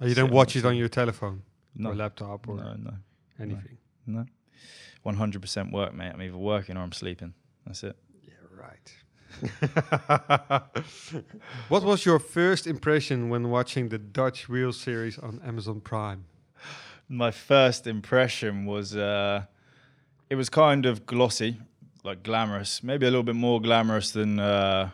[0.00, 1.42] Oh, you don't watch it on your telephone
[1.76, 2.94] No, or laptop or no, no,
[3.38, 3.76] anything.
[4.06, 4.24] no.
[5.02, 6.12] One hundred percent work, mate.
[6.14, 7.34] I'm either working or I'm sleeping.
[7.66, 7.94] That's it.
[8.26, 8.96] Yeah, right.
[11.68, 16.24] what was your first impression when watching the Dutch Wheel series on Amazon Prime?
[17.10, 19.44] My first impression was uh,
[20.30, 21.58] it was kind of glossy,
[22.02, 24.90] like glamorous, maybe a little bit more glamorous than uh,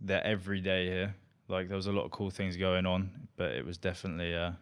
[0.00, 1.14] their everyday here.
[1.48, 4.52] Like there was a lot of cool things going on, but it was definitely uh,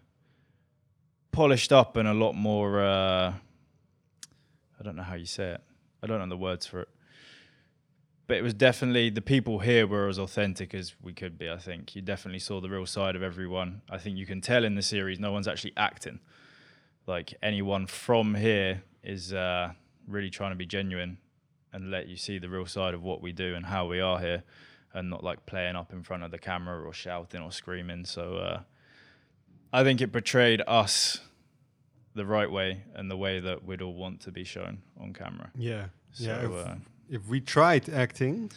[1.32, 2.80] polished up and a lot more.
[2.80, 3.32] Uh,
[4.78, 5.60] I don't know how you say it.
[6.02, 6.88] I don't know the words for it.
[8.26, 11.50] But it was definitely the people here were as authentic as we could be.
[11.50, 13.82] I think you definitely saw the real side of everyone.
[13.90, 16.20] I think you can tell in the series no one's actually acting.
[17.06, 19.72] Like anyone from here is uh,
[20.06, 21.18] really trying to be genuine
[21.72, 24.18] and let you see the real side of what we do and how we are
[24.18, 24.42] here,
[24.92, 28.04] and not like playing up in front of the camera or shouting or screaming.
[28.04, 28.60] So uh,
[29.72, 31.20] I think it portrayed us
[32.14, 35.50] the right way and the way that we'd all want to be shown on camera.
[35.56, 36.44] Yeah, So yeah.
[36.44, 36.74] If, uh,
[37.08, 38.50] if we tried acting,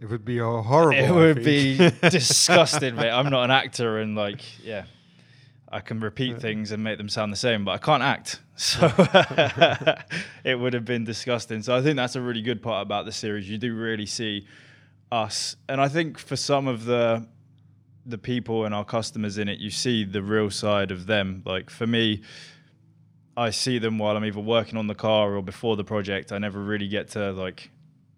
[0.00, 0.92] it would be horrible.
[0.98, 2.02] it I would think.
[2.02, 3.10] be disgusting, mate.
[3.12, 4.84] I'm not an actor, and like, yeah,
[5.74, 8.40] I can repeat things and make them sound the same, but I can't act.
[8.56, 8.86] So
[10.44, 11.60] it would have been disgusting.
[11.60, 13.50] So I think that's a really good part about the series.
[13.50, 14.46] You do really see
[15.10, 17.26] us, and I think for some of the
[18.06, 21.42] the people and our customers in it, you see the real side of them.
[21.44, 22.22] Like for me,
[23.36, 26.30] I see them while I'm either working on the car or before the project.
[26.30, 27.72] I never really get to like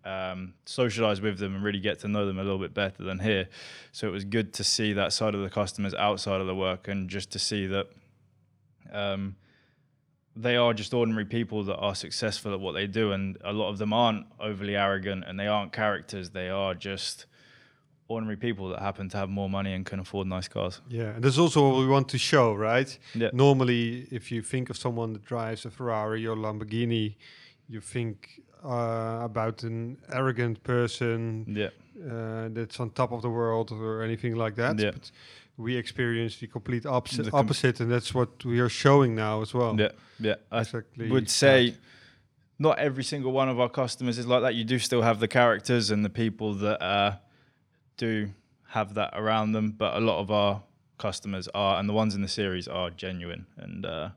[0.07, 3.19] um, socialize with them and really get to know them a little bit better than
[3.19, 3.49] here.
[3.91, 6.87] So it was good to see that side of the customers outside of the work
[6.87, 7.89] and just to see that
[8.93, 9.35] um,
[10.37, 13.11] they are just ordinary people that are successful at what they do.
[13.13, 16.31] And a lot of them aren't overly arrogant and they aren't characters.
[16.31, 17.27] They are just
[18.09, 20.81] ordinary people that happen to have more money and can afford nice cars.
[20.89, 22.97] Yeah, and that's also what we want to show, right?
[23.15, 23.31] Yeah.
[23.33, 27.17] Normally, if you think of someone that drives a Ferrari or Lamborghini,
[27.69, 31.71] you think uh, about an arrogant person Yeah.
[32.11, 34.79] uh, that's on top of the world or anything like that.
[34.79, 34.91] Yeah.
[34.93, 35.11] But
[35.57, 39.43] we experience the complete opposite, The com- opposite, and that's what we are showing now
[39.43, 39.75] as well.
[39.79, 39.93] Yeah.
[40.19, 40.35] Yeah.
[40.51, 41.09] I exactly.
[41.11, 41.75] would say
[42.59, 44.55] not every single one of our customers is like that.
[44.55, 47.13] You do still have the characters and the people that uh,
[47.97, 48.31] do
[48.69, 50.63] have that around them, but a lot of our
[50.99, 53.47] customers are, and the ones in the series are genuine.
[53.57, 54.09] And uh,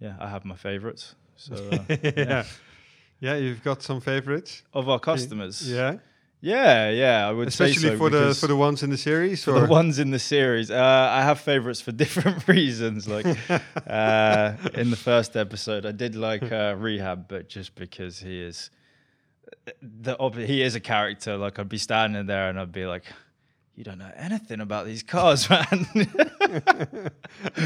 [0.00, 1.14] yeah, I have my favorites.
[1.36, 2.44] So uh, yeah.
[3.20, 4.62] Yeah, you've got some favorites.
[4.72, 5.98] of our customers, Yeah,
[6.42, 9.44] yeah, yeah, I would especially say so for the for the ones in the series.
[9.44, 10.70] for or the ones in the series.
[10.70, 13.06] Uh, I have favorites for different reasons.
[13.06, 13.26] Like
[13.86, 18.70] uh, in the first episode, I did like uh, Rehab, but just because he is
[19.82, 21.36] the ob- he is a character.
[21.36, 23.04] Like I'd be standing there and I'd be like,
[23.76, 27.10] "You don't know anything about these cars, man." and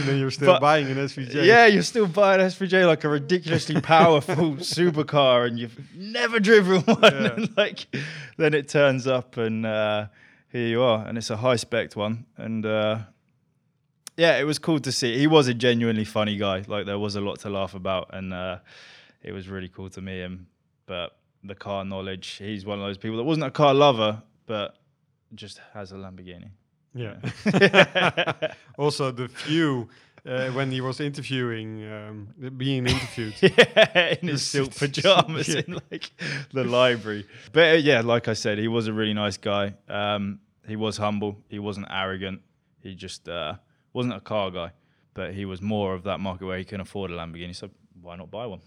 [0.05, 1.45] then you're still But- buying an SVJ.
[1.45, 6.83] yeah, you're still buying an SVJ like a ridiculously powerful supercar, and you've never driven
[6.83, 6.99] one.
[7.03, 7.33] Yeah.
[7.35, 7.87] And like,
[8.37, 10.07] then it turns up, and uh,
[10.51, 12.27] here you are, and it's a high spec one.
[12.37, 12.99] And uh,
[14.17, 15.19] yeah, it was cool to see.
[15.19, 16.65] He was a genuinely funny guy.
[16.67, 18.59] Like there was a lot to laugh about, and uh,
[19.23, 20.47] it was really cool to meet him.
[20.87, 24.77] But the car knowledge, he's one of those people that wasn't a car lover, but
[25.35, 26.51] just has a Lamborghini.
[26.95, 27.17] Yeah.
[28.79, 29.89] also, the view
[30.27, 33.35] uh, when he was interviewing, um, being interviewed.
[33.43, 35.63] yeah, in his silk pajamas Yeah.
[35.67, 36.11] in like
[36.53, 37.27] the library.
[37.53, 39.75] But uh, yeah, like I said, he was a really nice guy.
[39.89, 41.43] Um, he was humble.
[41.49, 42.41] He wasn't arrogant.
[42.81, 43.55] He just uh,
[43.93, 44.71] wasn't a car guy,
[45.15, 47.55] but he was more of that market where he can afford a Lamborghini.
[47.57, 47.71] So
[48.01, 48.61] why not buy one?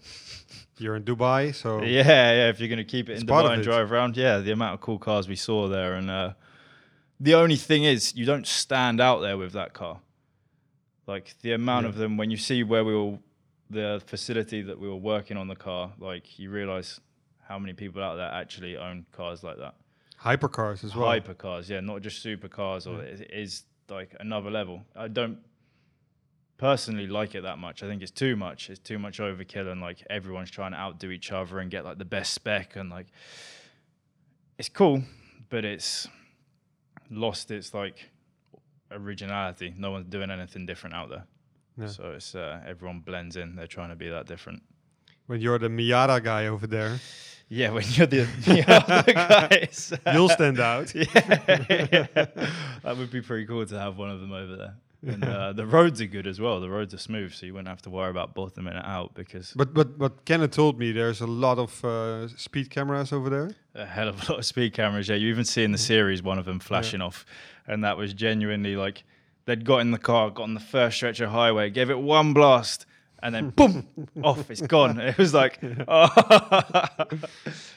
[0.78, 2.02] You're in Dubai, so Yeah,
[2.32, 2.48] yeah.
[2.50, 3.64] If you're going to keep it in Dubai and it.
[3.64, 6.32] drive around, yeah, the amount of cool cars we saw there, and uh,
[7.20, 10.00] the only thing is, you don't stand out there with that car.
[11.06, 11.90] Like the amount Yeah.
[11.90, 13.18] of them when you see where we were,
[13.70, 17.00] the facility that we were working on the car, like you realize
[17.48, 19.74] how many people out there actually own cars like that.
[20.22, 21.08] hypercars as well.
[21.08, 24.82] Hypercars, yeah, not just supercars, or it is like another level.
[24.96, 25.38] I don't
[26.56, 27.82] personally like it that much.
[27.82, 28.68] I think it's too much.
[28.68, 31.98] It's too much overkill, and like everyone's trying to outdo each other and get like
[31.98, 33.06] the best spec, and like
[34.58, 35.02] it's cool,
[35.50, 36.08] but it's
[37.10, 38.10] lost its like
[38.90, 39.74] originality.
[39.76, 41.24] No one's doing anything different out there.
[41.86, 43.54] So it's uh, everyone blends in.
[43.54, 44.62] They're trying to be that different.
[45.26, 46.98] When you're the Miata guy over there,
[47.48, 48.26] Yeah, when you're the,
[48.66, 49.12] other
[49.48, 50.92] guys, you'll stand out.
[50.94, 51.06] yeah,
[52.82, 54.74] that would be pretty cool to have one of them over there.
[55.06, 56.60] And uh, the roads are good as well.
[56.60, 59.52] The roads are smooth, so you wouldn't have to worry about bottoming it out because
[59.54, 63.50] But but but Kenneth told me there's a lot of uh, speed cameras over there.
[63.78, 65.08] A hell of a lot of speed cameras.
[65.08, 67.24] Yeah, you even see in the series one of them flashing off,
[67.66, 69.04] and that was genuinely like
[69.46, 72.34] they'd got in the car, got on the first stretch of highway, gave it one
[72.34, 72.84] blast,
[73.22, 73.86] and then boom,
[74.22, 75.00] off, it's gone.
[75.00, 75.58] It was like,
[75.88, 76.08] oh.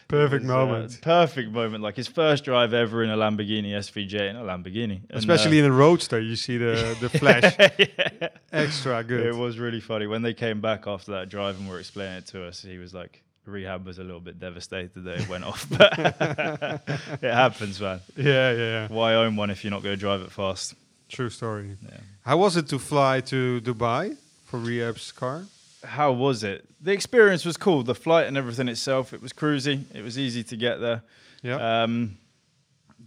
[0.08, 0.99] Perfect was, uh, moment.
[1.02, 1.82] perfect moment.
[1.82, 5.66] Like his first drive ever in a Lamborghini SVJ, in a Lamborghini, And, Especially uh,
[5.66, 8.30] in a roadster, you see the the flash yeah.
[8.52, 9.26] extra good.
[9.26, 12.26] It was really funny when they came back after that drive and were explaining it
[12.28, 12.62] to us.
[12.62, 15.94] He was like, "Rehab was a little bit devastated that it went off, but
[17.22, 18.00] it happens, man.
[18.16, 18.88] yeah, yeah, yeah.
[18.88, 20.76] Why own one if you're not going to drive it fast?"
[21.10, 21.78] True story.
[21.84, 21.98] Yeah.
[22.26, 24.16] How was it to fly to Dubai
[24.46, 25.44] for Rehab's car?
[25.84, 26.64] How was it?
[26.80, 27.84] The experience was cool.
[27.84, 29.84] The flight and everything itself, it was cruisy.
[29.94, 31.02] It was easy to get there.
[31.42, 31.84] Yeah.
[31.84, 32.18] Um,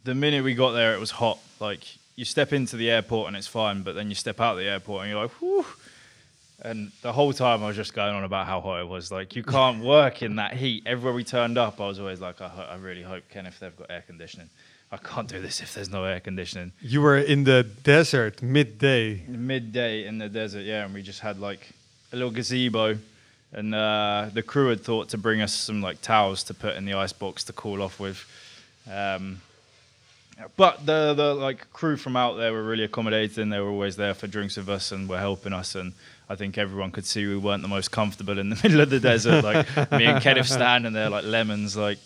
[0.02, 1.38] the minute we got there, it was hot.
[1.60, 1.84] Like
[2.16, 4.68] you step into the airport and it's fine, but then you step out of the
[4.68, 5.64] airport and you're like, whew.
[6.64, 9.12] And the whole time I was just going on about how hot it was.
[9.12, 10.82] Like you can't work in that heat.
[10.86, 13.60] Everywhere we turned up, I was always like, I, ho- I really hope Ken if
[13.60, 14.48] they've got air conditioning.
[14.90, 16.72] I can't do this if there's no air conditioning.
[16.80, 19.24] you were in the desert midday.
[19.28, 21.68] Midday in the desert, yeah, and we just had like
[22.12, 22.96] a little gazebo,
[23.52, 26.84] and uh, the crew had thought to bring us some like towels to put in
[26.84, 28.24] the ice box to cool off with.
[28.90, 29.40] Um,
[30.56, 33.50] but the the like crew from out there were really accommodating.
[33.50, 35.74] They were always there for drinks with us and were helping us.
[35.74, 35.92] And
[36.28, 39.00] I think everyone could see we weren't the most comfortable in the middle of the
[39.00, 39.44] desert.
[39.44, 41.76] Like me and Kenneth standing there like lemons.
[41.76, 41.98] Like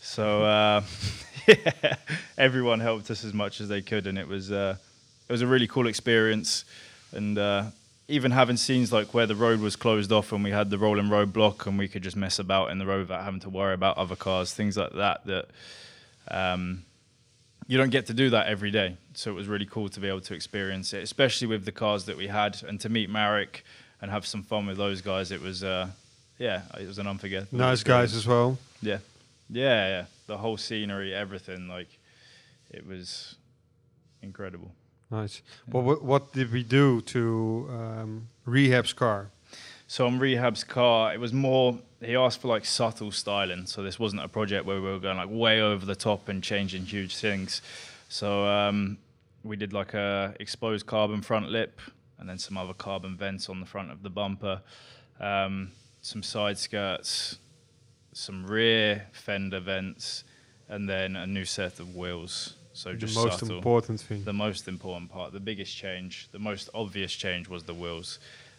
[0.00, 0.82] so, uh,
[1.46, 1.96] yeah,
[2.38, 4.76] everyone helped us as much as they could, and it was uh,
[5.28, 6.64] it was a really cool experience.
[7.12, 7.64] And uh,
[8.08, 11.08] even having scenes like where the road was closed off and we had the rolling
[11.08, 13.74] road block and we could just mess about in the road without having to worry
[13.74, 15.24] about other cars, things like that.
[15.26, 15.46] That
[16.28, 16.84] um,
[17.66, 18.96] you don't get to do that every day.
[19.14, 22.04] So it was really cool to be able to experience it, especially with the cars
[22.04, 23.64] that we had, and to meet Marek
[24.00, 25.32] and have some fun with those guys.
[25.32, 25.88] It was, uh,
[26.38, 27.58] yeah, it was an unforgettable.
[27.58, 28.58] Nice guys as well.
[28.82, 28.98] Yeah,
[29.50, 30.04] yeah, yeah.
[30.26, 31.88] The whole scenery, everything, like
[32.70, 33.36] it was
[34.22, 34.72] incredible.
[35.10, 35.40] Nice.
[35.68, 39.30] Well, what, what did we do to um, Rehab's car?
[39.86, 41.78] So on Rehab's car, it was more.
[42.02, 43.66] He asked for like subtle styling.
[43.66, 46.42] So this wasn't a project where we were going like way over the top and
[46.42, 47.62] changing huge things.
[48.08, 48.98] So um,
[49.42, 51.80] we did like a exposed carbon front lip,
[52.18, 54.60] and then some other carbon vents on the front of the bumper,
[55.20, 55.70] um,
[56.02, 57.38] some side skirts,
[58.12, 60.24] some rear fender vents,
[60.68, 62.54] and then a new set of wheels.
[62.72, 64.24] So The just the most subtle important thing.
[64.24, 68.18] the most important part, the biggest change, the most obvious change was the wheels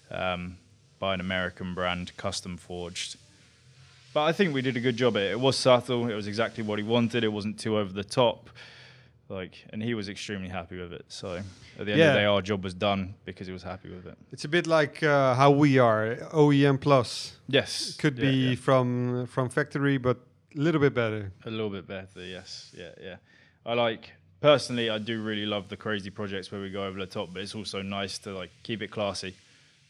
[0.10, 0.58] um,
[0.98, 3.18] by an American brand, custom forged.
[4.18, 5.32] But I think we did a good job at it.
[5.34, 6.10] It was subtle.
[6.10, 7.24] It was exactly what he wanted.
[7.24, 8.50] It wasn't too over the top.
[9.30, 11.06] Like, and he was extremely happy with it.
[11.08, 11.36] So
[11.78, 12.08] at the end Yeah.
[12.08, 14.18] of the day, our job was done because he was happy with it.
[14.32, 17.38] It's a bit like uh, how we are, OEM plus.
[17.48, 18.56] Yes, Could yeah, be yeah.
[18.56, 20.18] from from factory, but
[20.58, 21.32] a little bit better.
[21.46, 22.72] A little bit better, yes.
[22.76, 23.18] Yeah, yeah.
[23.68, 27.06] I like personally I do really love the crazy projects where we go over the
[27.20, 29.36] top, but it's also nice to like keep it classy,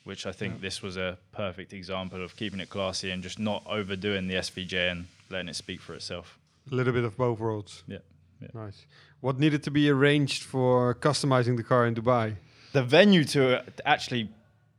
[0.07, 3.61] which I think this was a perfect example of keeping it classy and just not
[3.67, 6.39] overdoing the SVJ and letting it speak for itself.
[6.71, 7.83] A little bit of both worlds.
[7.87, 7.97] Yeah.
[8.41, 8.47] yeah.
[8.53, 8.85] Nice.
[9.19, 12.35] What needed to be arranged for customizing the car in Dubai?
[12.71, 14.29] The venue to uh, actually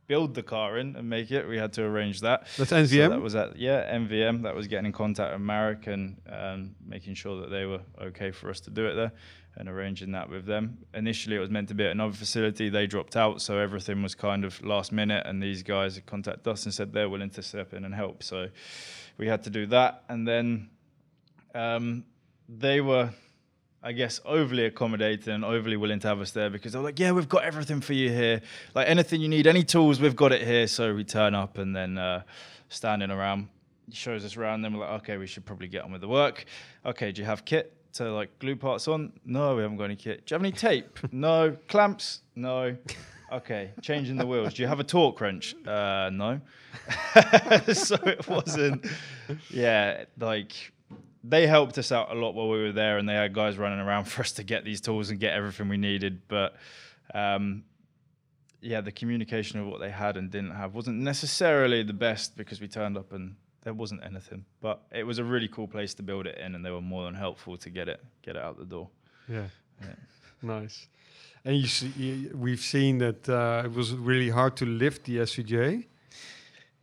[0.07, 1.47] build the car in and make it.
[1.47, 2.47] We had to arrange that.
[2.57, 3.09] That's So NVM.
[3.09, 4.41] that was at yeah MVM.
[4.43, 8.31] That was getting in contact with Marek and um, making sure that they were okay
[8.31, 9.11] for us to do it there,
[9.57, 10.79] and arranging that with them.
[10.93, 12.69] Initially, it was meant to be at another facility.
[12.69, 15.25] They dropped out, so everything was kind of last minute.
[15.25, 18.23] And these guys contacted us and said they're willing to step in and help.
[18.23, 18.47] So
[19.17, 20.69] we had to do that, and then
[21.53, 22.05] um,
[22.47, 23.11] they were.
[23.81, 27.13] I guess overly accommodating and overly willing to have us there because they're like, yeah,
[27.13, 28.41] we've got everything for you here.
[28.75, 30.67] Like anything you need, any tools, we've got it here.
[30.67, 32.23] So we turn up and then uh,
[32.67, 33.47] standing around,
[33.89, 34.63] shows us around.
[34.63, 36.43] Then we're like, okay, we should probably get on with the work.
[36.85, 39.13] Okay, do you have kit to like glue parts on?
[39.25, 40.25] No, we haven't got any kit.
[40.25, 40.99] Do you have any tape?
[41.11, 41.57] no.
[41.67, 42.21] Clamps?
[42.35, 42.75] No.
[43.31, 44.55] Okay, changing the wheels.
[44.55, 45.55] Do you have a torque wrench?
[45.65, 46.41] Uh, no.
[47.73, 48.87] so it wasn't,
[49.51, 50.73] yeah, like
[51.23, 53.79] they helped us out a lot while we were there, and they had guys running
[53.79, 56.21] around for us to get these tools and get everything we needed.
[56.27, 56.55] But
[57.13, 57.63] um,
[58.61, 62.59] yeah, the communication of what they had and didn't have wasn't necessarily the best because
[62.59, 63.35] we turned up and
[63.69, 64.45] there wasn't anything.
[64.61, 67.03] But it was a really cool place to build it in, and they were more
[67.05, 68.89] than helpful to get it get it out the door.
[69.27, 69.47] Yeah.
[69.81, 69.87] Yeah.
[70.41, 70.87] Nice.
[71.45, 75.17] And you see, you- we've seen that uh, it was really hard to lift the
[75.17, 75.85] SVJ.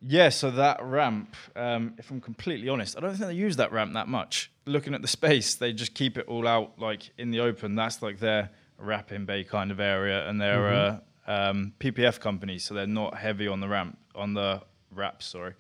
[0.02, 3.72] Yeah, so that ramp, um, if I'm completely honest, I don't think they use that
[3.72, 4.50] ramp that much.
[4.66, 7.74] Looking at the space, they just keep it all out like in the open.
[7.74, 12.74] That's like their wrapping bay kind of area, and they're a um, PPF company, so
[12.74, 14.62] they're not heavy on the ramp, on the
[14.92, 15.54] wraps, sorry.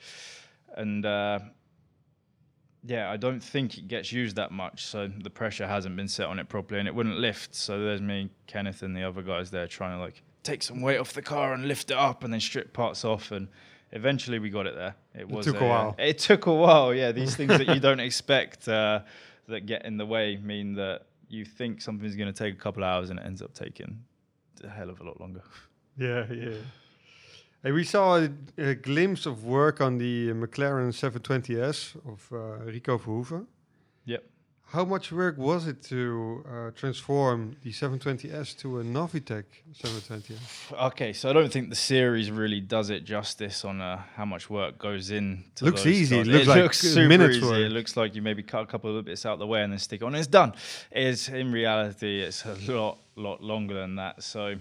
[0.76, 1.40] And uh,
[2.84, 6.26] yeah, I don't think it gets used that much, so the pressure hasn't been set
[6.26, 7.54] on it properly, and it wouldn't lift.
[7.54, 10.98] So there's me, Kenneth, and the other guys there trying to like take some weight
[10.98, 13.48] off the car and lift it up, and then strip parts off, and
[13.92, 14.94] eventually we got it there.
[15.14, 15.96] It was took a while.
[15.98, 16.94] It took a while.
[16.94, 19.00] Yeah, these things that you don't expect uh,
[19.48, 22.84] that get in the way mean that you think something's going to take a couple
[22.84, 24.04] of hours, and it ends up taking
[24.62, 25.42] a hell of a lot longer.
[25.98, 26.56] Yeah, yeah.
[27.66, 32.96] And we saw a, a glimpse of work on the McLaren 720S of uh, Rico
[32.96, 33.46] Verhoeven.
[34.04, 34.22] Yep.
[34.66, 39.46] How much work was it to uh, transform the 720S to a Novitec
[39.82, 40.80] 720S?
[40.90, 44.48] Okay, so I don't think the series really does it justice on uh, how much
[44.48, 45.42] work goes in.
[45.56, 47.64] To Looks easy, it looks like super minutes easy.
[47.64, 49.72] It looks like you maybe cut a couple of bits out of the way and
[49.72, 50.14] then stick it on.
[50.14, 50.52] And it's done.
[50.92, 54.22] It's in reality, it's a lot, lot longer than that.
[54.22, 54.54] So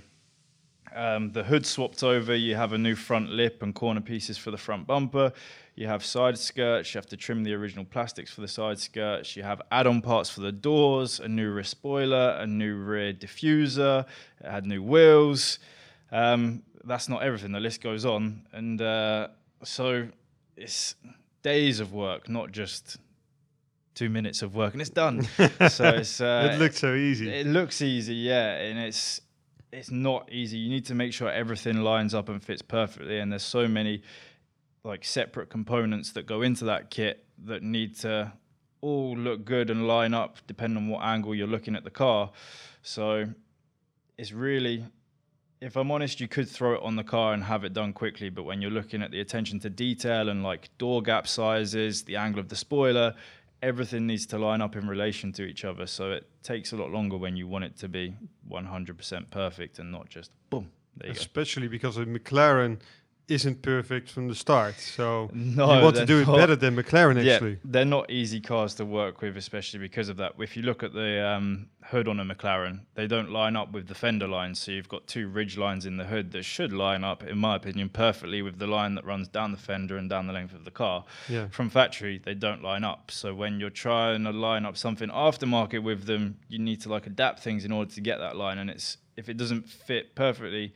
[0.96, 2.36] um, the hood swapped over.
[2.36, 5.34] You have a new front lip and corner pieces for the front bumper.
[5.76, 6.94] You have side skirts.
[6.94, 9.36] You have to trim the original plastics for the side skirts.
[9.36, 14.06] You have add-on parts for the doors, a new rear spoiler, a new rear diffuser.
[14.42, 15.60] It had new wheels.
[16.12, 17.52] Um, that's not everything.
[17.52, 19.30] The list goes on, and uh,
[19.64, 20.08] so
[20.56, 20.96] it's
[21.42, 22.98] days of work, not just
[23.96, 25.24] two minutes of work, and it's done.
[25.70, 27.30] so it's uh, it looks so easy.
[27.30, 29.20] it looks easy, yeah, and it's
[29.76, 30.58] it's not easy.
[30.58, 34.02] You need to make sure everything lines up and fits perfectly, and there's so many
[34.84, 38.32] like separate components that go into that kit that need to
[38.82, 42.32] all look good and line up depending on what angle you're looking at the car.
[42.84, 43.26] So
[44.18, 44.86] it's really
[45.62, 48.30] if I'm honest, you could throw it on the car and have it done quickly,
[48.30, 52.18] but when you're looking at the attention to detail and like door gap sizes, the
[52.18, 53.16] angle of the spoiler,
[53.62, 55.86] everything needs to line up in relation to each other.
[55.86, 58.16] So it takes a lot longer when you want it to be
[58.50, 60.72] 100% perfect and not just boom.
[60.98, 61.20] There you go.
[61.20, 62.80] Especially because a McLaren
[63.28, 64.76] isn't perfect from the start.
[64.80, 67.60] So No, you want to do it better than McLaren, Yeah, actually.
[67.64, 70.34] they're not easy cars to work with, especially because of that.
[70.40, 73.88] If you look at the um, hood on a McLaren, they don't line up with
[73.88, 74.60] the fender lines.
[74.60, 77.56] So you've got two ridge lines in the hood that should line up, in my
[77.56, 80.64] opinion, perfectly with the line that runs down the fender and down the length of
[80.66, 81.06] the car.
[81.28, 81.48] Yeah.
[81.50, 83.10] From factory, they don't line up.
[83.12, 87.08] So when you're trying to line up something aftermarket with them, you need to like
[87.08, 88.58] adapt things in order to get that line.
[88.60, 90.74] And it's if it doesn't fit perfectly,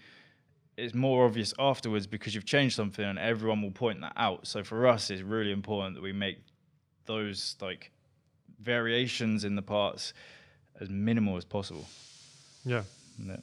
[0.80, 4.48] it's more obvious afterwards because you've changed something and everyone will point that out.
[4.48, 6.38] So for us, it's really important that we make
[7.06, 7.92] those like
[8.62, 10.14] variations in the parts
[10.80, 11.86] as minimal as possible.
[12.66, 12.84] Yeah.
[13.26, 13.38] Yeah.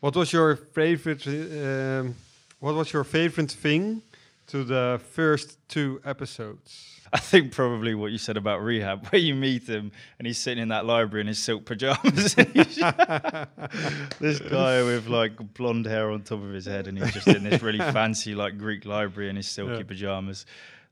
[0.00, 1.26] What was your favorite?
[1.26, 2.14] Um,
[2.60, 4.02] what was your favorite thing
[4.46, 6.99] to the first two episodes?
[7.12, 10.62] I think probably what you said about rehab, where you meet him and he's sitting
[10.62, 12.34] in that library in his silk pajamas.
[14.20, 17.42] this guy with like blonde hair on top of his head, and he's just in
[17.44, 19.82] this really fancy like Greek library in his silky Yeah.
[19.84, 20.46] pajamas.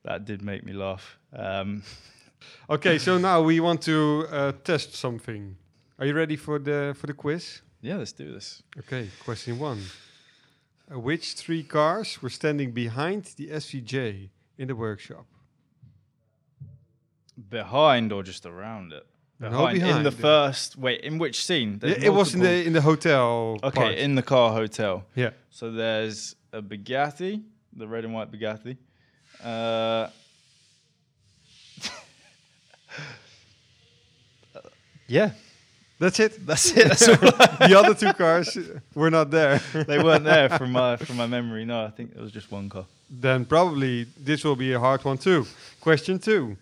[0.04, 1.18] That did make me laugh.
[1.32, 1.82] Um,
[2.70, 5.56] Okay, so now we want to uh, test something.
[5.98, 7.62] Are you ready for the for the quiz?
[7.82, 8.62] yeah, let's do this.
[8.78, 9.80] Okay, question one.
[10.90, 15.26] Uh, which three cars were standing behind the SVJ in the workshop?
[17.50, 19.06] Behind or just around it?
[19.40, 20.04] No in behind.
[20.04, 20.76] the first.
[20.76, 21.78] Wait, in which scene?
[21.78, 23.58] There's it was in the in the hotel.
[23.62, 23.94] Okay, part.
[23.94, 25.04] in the car hotel.
[25.14, 25.30] yeah.
[25.50, 28.76] So there's a Bugatti, the red and white Bugatti.
[29.44, 30.08] Uh,
[35.06, 35.30] yeah,
[35.98, 36.44] That's it.
[36.46, 36.88] that's it.
[36.88, 38.58] That's the other two cars
[38.94, 39.58] were not there.
[39.86, 41.64] they weren't there from my from my memory.
[41.64, 42.86] No, I think it was just one car.
[43.10, 45.46] then probably this will be a hard one too.
[45.80, 46.56] Question two.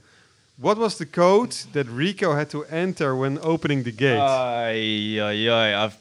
[0.58, 4.18] What was the code that Rico had to enter when opening the gate?
[4.18, 5.84] Aye, aye, aye.
[5.84, 5.98] I've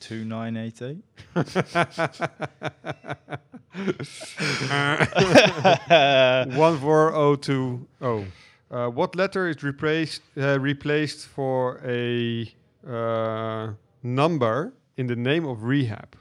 [0.00, 0.98] two nine eight eight.
[6.56, 8.24] One four oh two oh.
[8.68, 12.52] Uh, what letter is replaced uh, replaced for a
[12.88, 16.16] uh, number in the name of rehab?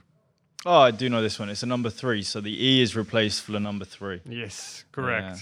[0.65, 1.49] Oh, I do know this one.
[1.49, 4.21] It's a number three, so the E is replaced for the number three.
[4.26, 5.38] Yes, correct.
[5.38, 5.41] Yeah.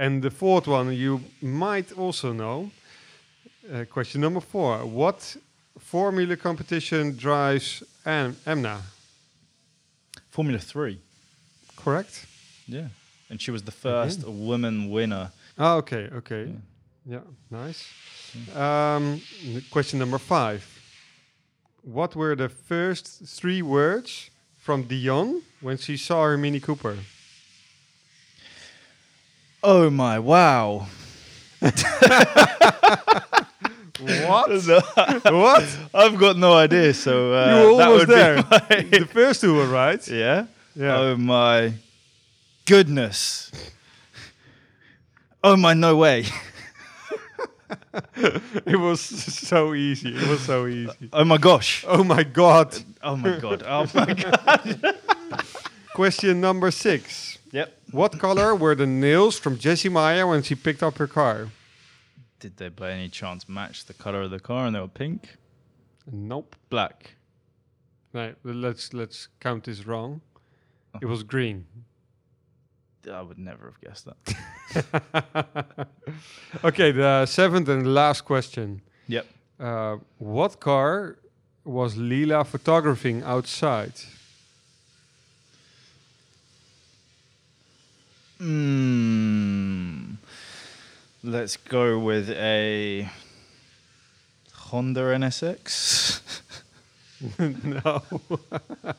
[0.00, 2.70] And the fourth one you might also know.
[3.70, 5.36] Uh, question number four: What
[5.78, 8.80] formula competition drives Am- Amna?
[10.30, 10.98] Formula Three.
[11.76, 12.26] Correct.
[12.66, 12.88] Yeah,
[13.28, 15.32] and she was the first woman winner.
[15.58, 16.48] Ah, okay, okay.
[17.04, 17.20] Yeah,
[17.50, 17.84] nice.
[18.56, 19.20] Um,
[19.70, 20.62] question number five.
[21.82, 26.96] What were the first three words from Dion when she saw her Mini Cooper?
[29.62, 30.18] Oh my!
[30.18, 30.86] Wow.
[34.00, 34.50] What?
[35.24, 35.78] what?
[35.92, 36.94] I've got no idea.
[36.94, 39.00] So uh, you were that almost would be there.
[39.00, 40.06] the first two were right.
[40.08, 40.46] yeah.
[40.74, 40.98] Yeah.
[40.98, 41.74] Oh my
[42.66, 43.50] goodness.
[45.44, 46.24] Oh my no way.
[48.16, 50.14] it was so easy.
[50.16, 51.10] It was so easy.
[51.12, 51.84] Oh my gosh.
[51.86, 52.78] Oh my god.
[53.02, 53.62] Oh my god.
[53.66, 54.96] Oh my god.
[55.94, 57.38] Question number six.
[57.52, 57.79] Yep.
[57.92, 61.48] What color were the nails from Jessie Meyer when she picked up her car?
[62.38, 65.36] Did they by any chance match the color of the car and they were pink?
[66.10, 66.56] Nope.
[66.68, 67.16] Black.
[68.12, 70.20] Right, let's let's count this wrong.
[71.00, 71.66] It was green.
[73.10, 75.88] I would never have guessed that.
[76.64, 78.82] okay, the seventh and last question.
[79.08, 79.26] Yep.
[79.58, 81.18] Uh, what car
[81.64, 83.92] was Lila photographing outside?
[88.40, 90.16] Mm,
[91.22, 93.08] let's go with a
[94.54, 96.20] Honda NSX.
[97.64, 98.02] no.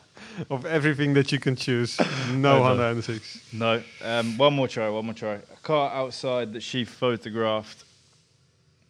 [0.50, 2.00] of everything that you can choose,
[2.32, 3.54] no Honda N6.
[3.54, 3.82] No.
[4.04, 4.90] Um, one more try.
[4.90, 5.34] One more try.
[5.34, 7.84] A car outside that she photographed.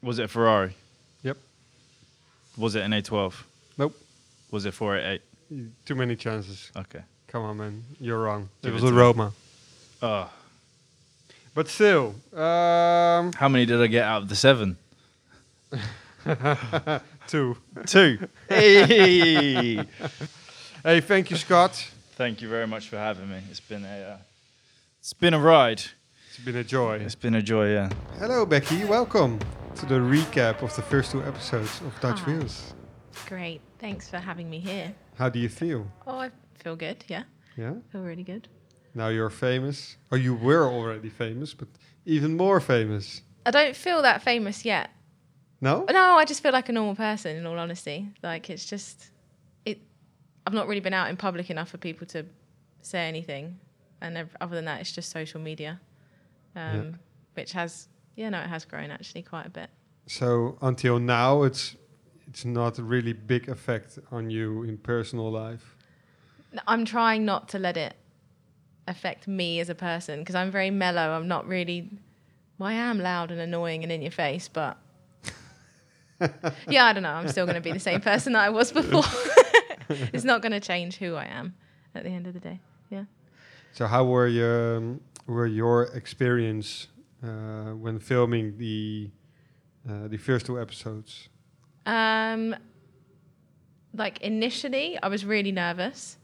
[0.01, 0.75] Was it a Ferrari?
[1.23, 1.37] Yep.
[2.57, 3.33] Was it an A12?
[3.77, 3.97] Nope.
[4.51, 5.21] Was it 488?
[5.85, 6.71] Too many chances.
[6.75, 7.01] Okay.
[7.27, 7.83] Come on, man.
[7.99, 8.49] You're wrong.
[8.61, 9.01] Give it was it a to me.
[9.01, 9.31] Roma.
[10.01, 10.29] Oh.
[11.53, 14.77] But still, um, How many did I get out of the seven?
[17.27, 17.57] two.
[17.85, 18.27] Two.
[18.47, 19.85] hey.
[20.83, 21.91] Hey, thank you, Scott.
[22.15, 23.39] Thank you very much for having me.
[23.49, 24.17] It's been a uh,
[24.99, 25.81] it's been a ride.
[26.29, 26.97] It's been a joy.
[26.99, 27.89] It's been a joy, yeah.
[28.17, 28.85] Hello, Becky.
[28.85, 29.39] Welcome
[29.75, 32.31] to the recap of the first two episodes of Dutch Hi.
[32.31, 32.73] Wheels.
[33.27, 33.59] Great.
[33.79, 34.93] Thanks for having me here.
[35.17, 35.85] How do you feel?
[36.07, 36.31] Oh, I
[36.63, 37.03] feel good.
[37.09, 37.23] Yeah,
[37.57, 37.73] Yeah.
[37.91, 38.47] feel really good.
[38.93, 41.67] Now you're famous, or you were already famous, but
[42.05, 43.21] even more famous.
[43.45, 44.89] I don't feel that famous yet.
[45.61, 45.85] No?
[45.89, 47.37] No, I just feel like a normal person.
[47.37, 49.11] In all honesty, like it's just
[49.65, 49.79] it.
[50.45, 52.25] I've not really been out in public enough for people to
[52.81, 53.59] say anything,
[54.01, 55.79] and ev- other than that, it's just social media,
[56.55, 56.99] um,
[57.35, 59.69] which has yeah, no, it has grown actually quite a bit.
[60.07, 61.75] So until now, it's
[62.27, 65.75] it's not a really big effect on you in personal life.
[66.67, 67.95] I'm trying not to let it
[68.91, 71.11] affect me as a person because I'm very mellow.
[71.11, 71.89] I'm not really.
[72.59, 74.77] Well, I am loud and annoying and in your face, but
[76.67, 77.09] yeah, I don't know.
[77.09, 79.03] I'm still going to be the same person that I was before.
[80.13, 81.55] it's not going to change who I am
[81.95, 82.59] at the end of the day.
[82.89, 83.05] Yeah.
[83.73, 86.87] So how were your um, were your experience
[87.23, 89.09] uh, when filming the
[89.89, 91.29] uh, the first two episodes?
[91.85, 92.55] Um,
[93.93, 96.17] like initially, I was really nervous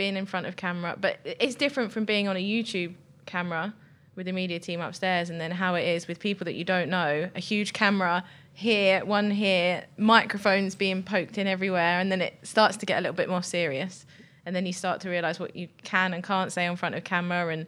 [0.00, 2.94] being in front of camera, but it's different from being on a YouTube
[3.26, 3.74] camera
[4.16, 6.88] with the media team upstairs, and then how it is with people that you don't
[6.88, 7.28] know.
[7.34, 8.24] A huge camera
[8.54, 13.02] here, one here, microphones being poked in everywhere, and then it starts to get a
[13.02, 14.06] little bit more serious.
[14.46, 17.04] And then you start to realize what you can and can't say in front of
[17.04, 17.66] camera, and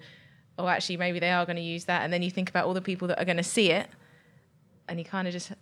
[0.59, 2.01] oh, actually, maybe they are going to use that.
[2.03, 3.91] And then you think about all the people that are going to see it,
[4.89, 5.53] and you kind of just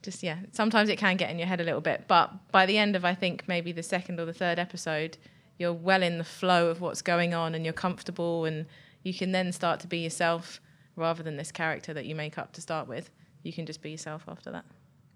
[0.00, 2.78] just yeah sometimes it can get in your head a little bit but by the
[2.78, 5.18] end of i think maybe the second or the third episode
[5.58, 8.66] you're well in the flow of what's going on and you're comfortable and
[9.02, 10.60] you can then start to be yourself
[10.96, 13.10] rather than this character that you make up to start with
[13.42, 14.64] you can just be yourself after that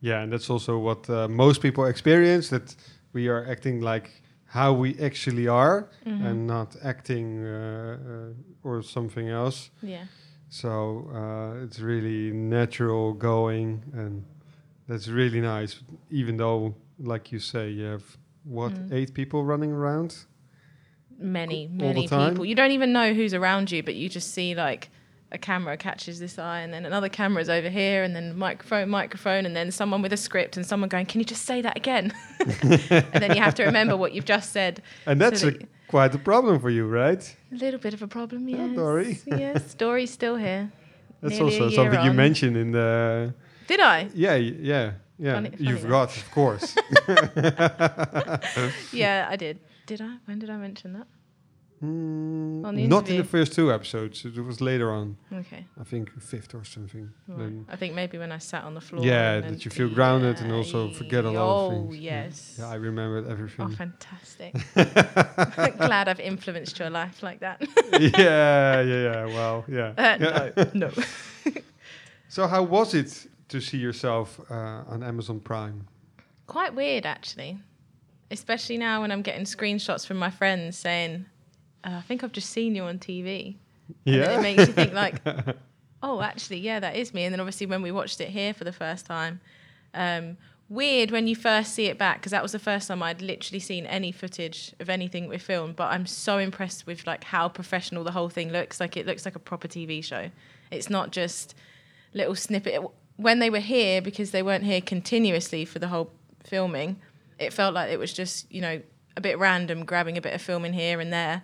[0.01, 2.75] Yeah, and that's also what uh, most people experience that
[3.13, 4.11] we are acting like
[4.47, 6.25] how we actually are Mhm.
[6.27, 9.71] and not acting uh, uh, or something else.
[9.83, 10.05] Yeah.
[10.49, 14.25] So uh, it's really natural going, and
[14.89, 15.81] that's really nice.
[16.11, 18.05] Even though, like you say, you have
[18.45, 18.93] what Mm.
[18.93, 20.27] eight people running around.
[21.23, 22.45] Many, many people.
[22.45, 24.91] You don't even know who's around you, but you just see like
[25.31, 29.47] a camera catches this eye, and then another camera's over here, and then microphone, microphone,
[29.47, 32.13] and then someone with a script, and someone going, "Can you just say that again?"
[32.41, 34.83] and then you have to remember what you've just said.
[35.07, 35.55] And So that's a,
[35.89, 37.37] quite a problem for you, right?
[37.51, 38.77] A little bit of a problem, yes.
[38.77, 39.21] Dory.
[39.27, 40.71] yes, Dory's still here.
[41.23, 43.33] That's Nearly also something you mentioned in the.
[43.69, 44.09] Did I?
[44.15, 45.35] Yeah, yeah, yeah.
[45.35, 46.75] Funny- you funny forgot, of course.
[48.93, 49.61] Yeah, I did.
[49.87, 50.17] Did I?
[50.27, 51.07] When did I mention that?
[51.83, 54.25] Mm, On the not in the first two episodes.
[54.25, 55.17] It was later on.
[55.33, 55.67] Okay.
[55.81, 57.11] I think fifth or something.
[57.27, 57.53] Right.
[57.69, 59.05] I think maybe when I sat on the floor.
[59.05, 61.89] Yeah, that you feel grounded and also forget a lot of things.
[61.91, 62.57] Oh, yes.
[62.59, 63.67] yeah, I remembered everything.
[63.67, 64.55] Oh, fantastic.
[65.79, 67.61] Glad I've influenced your life like that.
[68.01, 69.25] yeah, yeah, yeah.
[69.27, 69.93] Well, yeah.
[69.99, 70.19] Uh,
[70.57, 70.65] yeah.
[70.75, 70.91] no,
[71.45, 71.53] no.
[72.29, 74.55] So, how was it to see yourself uh,
[74.87, 75.89] on Amazon Prime?
[76.47, 77.59] Quite weird, actually.
[78.33, 81.27] Especially now when I'm getting screenshots from my friends saying,
[81.85, 83.57] uh, I think I've just seen you on TV.
[84.05, 84.39] Yeah.
[84.39, 85.21] it makes you think, like,
[86.03, 87.25] oh, actually, yeah, that is me.
[87.25, 89.41] And then obviously when we watched it here for the first time,
[89.95, 93.21] um, weird when you first see it back because that was the first time I'd
[93.21, 95.77] literally seen any footage of anything we filmed.
[95.77, 98.81] But I'm so impressed with like how professional the whole thing looks.
[98.81, 100.31] Like it looks like a proper TV show.
[100.71, 101.55] It's not just
[102.15, 102.83] little snippet.
[103.17, 106.11] When they were here, because they weren't here continuously for the whole
[106.45, 106.97] filming,
[107.43, 108.81] it felt like it was just you know
[109.17, 111.43] a bit random, grabbing a bit of film in here and there.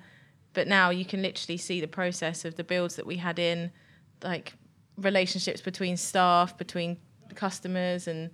[0.54, 3.70] But now you can literally see the process of the builds that we had in,
[4.22, 4.54] like
[4.96, 6.96] relationships between staff, between
[7.34, 8.30] customers, and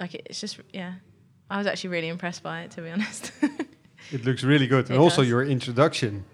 [0.00, 0.94] like it's just yeah.
[1.48, 3.30] I was actually really impressed by it, to be honest.
[4.12, 4.86] It looks really good.
[4.86, 6.24] And It also your introduction.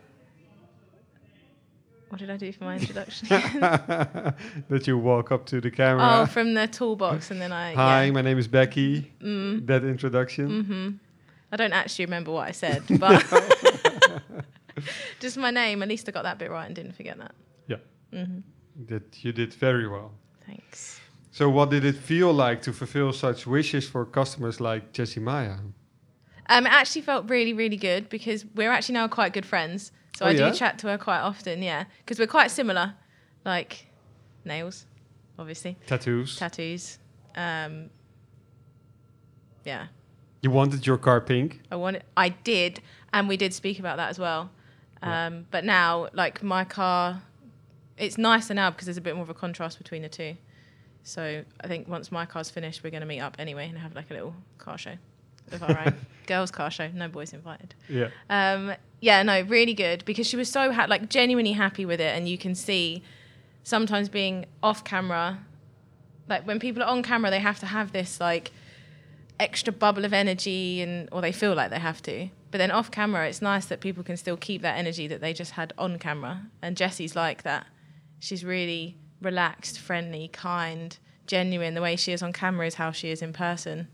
[2.12, 3.26] What did I do for my introduction?
[3.30, 6.20] that you walk up to the camera.
[6.20, 8.10] oh, from the toolbox, and then I Hi, yeah.
[8.10, 9.10] my name is Becky.
[9.22, 10.64] Mm, That introduction.
[10.64, 10.88] hmm
[11.50, 13.24] I don't actually remember what I said, but
[15.20, 15.82] just my name.
[15.82, 17.34] At least I got that bit right and didn't forget that.
[17.66, 17.76] Yeah.
[18.12, 18.40] hmm
[18.88, 20.12] That you did very well.
[20.46, 21.00] Thanks.
[21.30, 25.56] So, what did it feel like to fulfill such wishes for customers like Jessie Maya?
[26.48, 29.92] Um, it actually felt really, really good because we're actually now quite good friends.
[30.16, 30.50] So Oh, I yeah?
[30.50, 32.94] do chat to her quite often, yeah, because we're quite similar,
[33.44, 33.86] like
[34.44, 34.86] nails,
[35.38, 36.36] obviously, Tattoos.
[36.36, 36.98] tattoos.
[37.34, 37.88] Um,
[39.64, 39.86] yeah,
[40.42, 41.60] you wanted your car pink.
[41.70, 41.98] I want.
[42.16, 42.80] I did,
[43.12, 44.50] and we did speak about that as well.
[45.02, 45.26] Yeah.
[45.26, 47.22] Um, but now, like my car,
[47.96, 50.36] it's nicer now because there's a bit more of a contrast between the two.
[51.04, 53.94] So I think once my car's finished, we're going to meet up anyway and have
[53.96, 54.94] like a little car show
[55.51, 55.95] of our own.
[56.26, 57.74] Girls' car show, no boys invited.
[57.88, 58.09] Yeah.
[58.30, 62.16] Um, yeah, no, really good because she was so ha- like genuinely happy with it,
[62.16, 63.03] and you can see
[63.64, 65.40] sometimes being off camera,
[66.28, 68.53] like when people are on camera, they have to have this like
[69.40, 72.28] extra bubble of energy, and or they feel like they have to.
[72.53, 75.32] But then off camera, it's nice that people can still keep that energy that they
[75.32, 76.47] just had on camera.
[76.61, 77.66] And Jessie's like that.
[78.20, 81.74] She's really relaxed, friendly, kind, genuine.
[81.74, 83.88] The way she is on camera is how she is in person.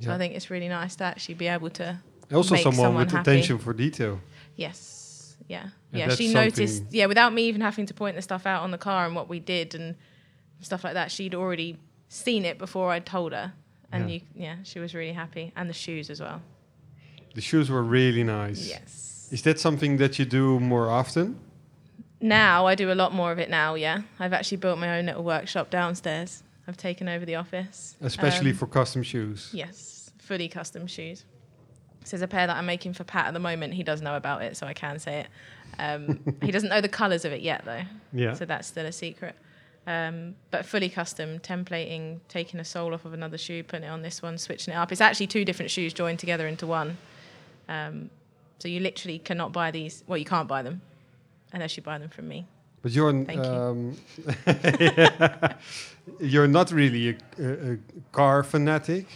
[0.00, 0.14] So Yeah.
[0.14, 1.98] I think it's really nice to actually be able to
[2.32, 3.30] Also, make someone, someone with happy.
[3.30, 4.20] attention for detail.
[4.56, 5.36] Yes.
[5.48, 5.62] Yeah.
[5.92, 6.14] And Yeah.
[6.14, 6.84] She noticed.
[6.90, 7.06] Yeah.
[7.06, 9.40] Without me even having to point the stuff out on the car and what we
[9.40, 9.96] did and
[10.60, 11.78] stuff like that, she'd already
[12.08, 13.52] seen it before I told her.
[13.92, 14.14] And Yeah.
[14.16, 16.40] you, yeah, she was really happy, and the shoes as well.
[17.34, 18.68] The shoes were really nice.
[18.68, 19.28] Yes.
[19.32, 21.38] Is that something that you do more often?
[22.20, 23.74] Now I do a lot more of it now.
[23.74, 26.42] Yeah, I've actually built my own little workshop downstairs.
[26.70, 27.96] I've taken over the office.
[28.00, 29.50] Especially Um, for custom shoes.
[29.52, 31.24] Yes, fully custom shoes.
[32.04, 33.74] So there's a pair that I'm making for Pat at the moment.
[33.74, 35.26] He does know about it, so I can say it.
[35.80, 37.82] Um, he doesn't know the colours of it yet, though.
[38.12, 38.34] Yeah.
[38.34, 39.34] So that's still a secret.
[39.88, 44.02] Um, but fully custom, templating, taking a sole off of another shoe, putting it on
[44.02, 44.92] this one, switching it up.
[44.92, 46.98] It's actually two different shoes joined together into one.
[47.68, 48.10] Um,
[48.60, 50.04] so you literally cannot buy these.
[50.06, 50.82] Well, you can't buy them
[51.52, 52.46] unless you buy them from me.
[52.82, 53.96] But you're um,
[56.20, 57.78] you're not really a, a, a
[58.12, 59.06] car fanatic.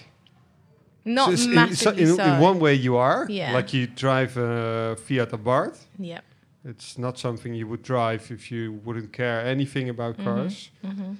[1.04, 2.24] Not So it's- in, so- massively in, so.
[2.24, 3.26] in one way, you are.
[3.28, 3.52] Yeah.
[3.52, 5.78] Like you drive a Fiat Abarth.
[5.98, 6.24] Yep.
[6.66, 10.24] It's not something you would drive if you wouldn't care anything about Mhm.
[10.24, 10.70] cars.
[10.82, 11.14] hmm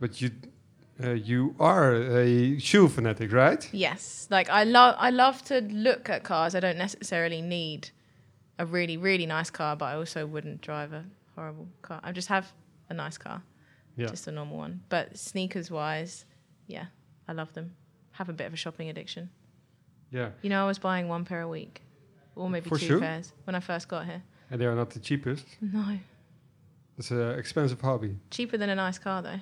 [0.00, 0.30] But you,
[1.02, 3.68] uh, you are a shoe fanatic, right?
[3.72, 6.54] Yes, like I love I love to look at cars.
[6.54, 7.90] I don't necessarily need
[8.58, 11.04] a really really nice car, but I also wouldn't drive a
[11.34, 12.00] horrible car.
[12.02, 12.52] I just have
[12.88, 13.42] a nice car,
[13.96, 14.06] Yeah.
[14.08, 14.82] just a normal one.
[14.88, 16.24] But sneakers wise,
[16.66, 16.86] yeah,
[17.28, 17.74] I love them.
[18.12, 19.28] have a bit of a shopping addiction.
[20.12, 20.30] Yeah.
[20.42, 21.82] You know, I was buying one pair a week,
[22.36, 23.00] or maybe For two sure.
[23.00, 24.22] pairs when I first got here.
[24.50, 25.44] And they are not the cheapest.
[25.60, 25.98] No,
[26.96, 28.16] It's an expensive hobby.
[28.30, 29.40] cheaper than a nice car though.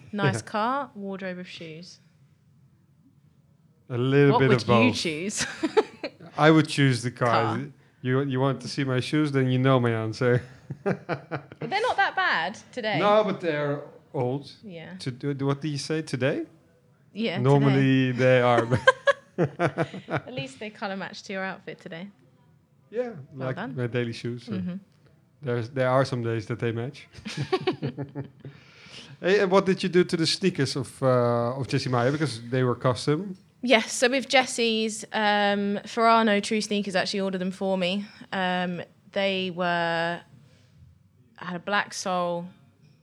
[0.12, 2.00] Nice car, wardrobe of shoes.
[3.90, 4.68] A little what bit of both.
[4.68, 5.46] What would you choose?
[6.36, 7.56] I would choose the car.
[7.56, 7.60] Car.
[8.02, 9.32] You you want to see my shoes?
[9.32, 10.42] Then you know my answer.
[10.84, 12.98] But they're not that bad today.
[12.98, 13.82] No, but they're
[14.14, 14.50] old.
[14.64, 14.94] Yeah.
[15.00, 16.44] To do, do- what did you say today?
[17.12, 17.38] Yeah.
[17.38, 17.42] today.
[17.42, 18.66] Normally they are.
[19.38, 22.08] At least they color match to your outfit today.
[22.90, 23.74] yeah, Well like done.
[23.76, 24.44] my daily shoes.
[24.44, 24.76] so hmm
[25.42, 27.06] There's there are some days that they match.
[29.20, 32.40] hey, and what did you do to the sneakers of uh, of Jessie Meyer because
[32.50, 33.36] they were custom?
[33.62, 38.04] Yes, so with Jesse's, um, Ferrano True Sneakers actually ordered them for me.
[38.32, 40.20] Um, they were
[41.46, 42.46] had a black sole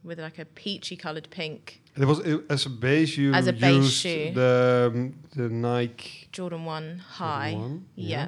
[0.04, 3.54] with like a peachy coloured pink It was it, as a base you As a
[3.54, 4.32] base used shoe.
[4.34, 6.28] the um, the Nike.
[6.32, 7.54] Jordan One High.
[7.54, 8.28] One, yeah.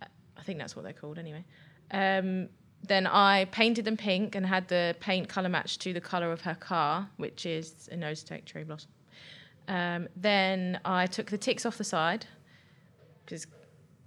[0.00, 1.44] Yep, I think that's what they're called anyway.
[1.90, 2.48] Um,
[2.82, 6.42] then I painted them pink and had the paint colour match to the colour of
[6.42, 8.90] her car, which is a nose tech cherry blossom.
[9.68, 12.26] Um, then I took the ticks off the side,
[13.24, 13.46] which is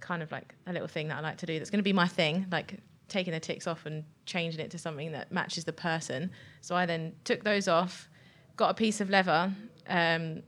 [0.00, 1.58] kind of like a little thing that I like to do.
[1.58, 2.78] That's going to be my thing, like
[3.08, 6.30] taking the ticks off and changing it to something that matches the person.
[6.60, 8.08] So I then took those off,
[8.56, 9.52] got a piece of leather.
[9.88, 10.42] Um,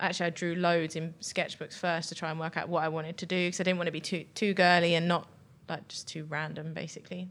[0.00, 3.16] actually, I drew loads in sketchbooks first to try and work out what I wanted
[3.18, 5.28] to do because I didn't want to be too too girly and not
[5.68, 7.30] like just too random, basically.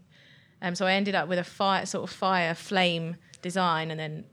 [0.62, 4.24] Um, so I ended up with a fire sort of fire flame design, and then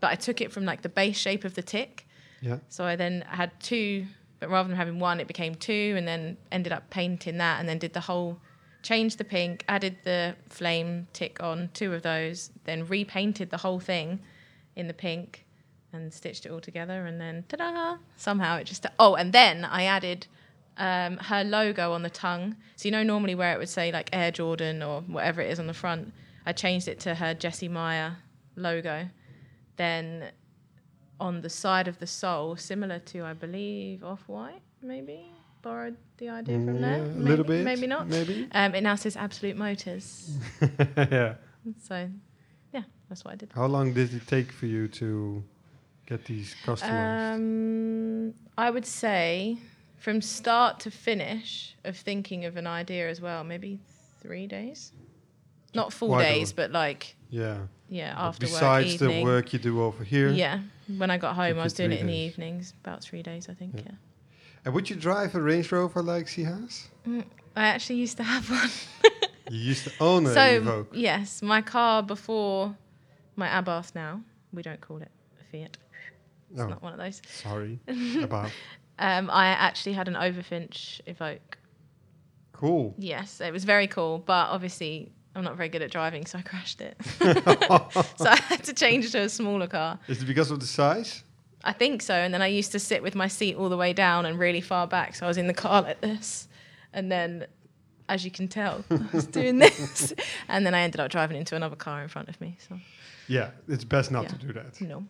[0.00, 2.06] but I took it from like the base shape of the tick.
[2.40, 2.58] Yeah.
[2.68, 4.06] So I then had two,
[4.40, 7.68] but rather than having one, it became two, and then ended up painting that, and
[7.68, 8.40] then did the whole,
[8.82, 13.80] changed the pink, added the flame tick on two of those, then repainted the whole
[13.80, 14.20] thing
[14.76, 15.44] in the pink,
[15.92, 17.96] and stitched it all together, and then ta-da!
[18.16, 20.26] Somehow it just oh, and then I added
[20.78, 22.56] um, her logo on the tongue.
[22.76, 25.60] So you know normally where it would say like Air Jordan or whatever it is
[25.60, 26.12] on the front,
[26.46, 28.16] I changed it to her Jessie Meyer
[28.56, 29.08] logo.
[29.76, 30.30] Then
[31.20, 35.26] on the side of the sole, similar to I believe Off White, maybe
[35.62, 36.98] borrowed the idea from there.
[36.98, 37.64] Mm, Yeah, a maybe, little bit.
[37.64, 38.08] maybe not.
[38.08, 38.48] Maybe.
[38.52, 40.36] Um, it now says Absolute Motors.
[40.96, 41.34] yeah.
[41.82, 42.08] so
[42.72, 43.52] yeah, that's what I did.
[43.54, 45.42] How long did it take for you to
[46.06, 47.36] get these customers?
[47.36, 49.58] Um, I would say
[49.98, 53.78] from start to finish of thinking of an idea as well, maybe
[54.20, 54.92] three days.
[55.74, 57.58] Not full Quite days, but like yeah.
[57.88, 59.24] yeah, But after Besides work, the evening.
[59.24, 60.28] work you do over here.
[60.28, 60.60] Yeah,
[60.98, 63.54] when I got home, I was doing it in the evenings, about three days, I
[63.54, 63.76] think.
[63.76, 63.82] Yeah.
[63.86, 63.92] Yeah.
[64.64, 66.88] And would you drive a Range Rover like she has?
[67.06, 67.24] Mm,
[67.56, 68.70] I actually used to have one.
[69.50, 70.86] You used to own a so Evoque.
[70.92, 72.74] yes, my car before
[73.36, 74.20] my Abarth now,
[74.52, 75.10] we don't call it
[75.40, 75.76] a Fiat.
[76.52, 77.20] It's Oh, not one of those.
[77.28, 77.80] sorry
[78.22, 78.50] about.
[78.98, 81.56] Um, I actually had an Overfinch Evoque.
[82.52, 82.94] Cool.
[82.98, 86.42] Yes, it was very cool, but obviously I'm not very good at driving, so I
[86.42, 86.96] crashed it.
[88.16, 89.98] so I had to change to a smaller car.
[90.08, 91.24] Is it because of the size?
[91.64, 92.14] I think so.
[92.14, 94.60] And then I used to sit with my seat all the way down and really
[94.60, 96.48] far back, so I was in the car like this.
[96.92, 97.46] And then,
[98.08, 100.12] as you can tell, I was doing this.
[100.48, 102.56] And then I ended up driving into another car in front of me.
[102.68, 102.78] So
[103.28, 104.28] Yeah, it's best not Yeah.
[104.30, 104.80] to do that.
[104.80, 105.04] no,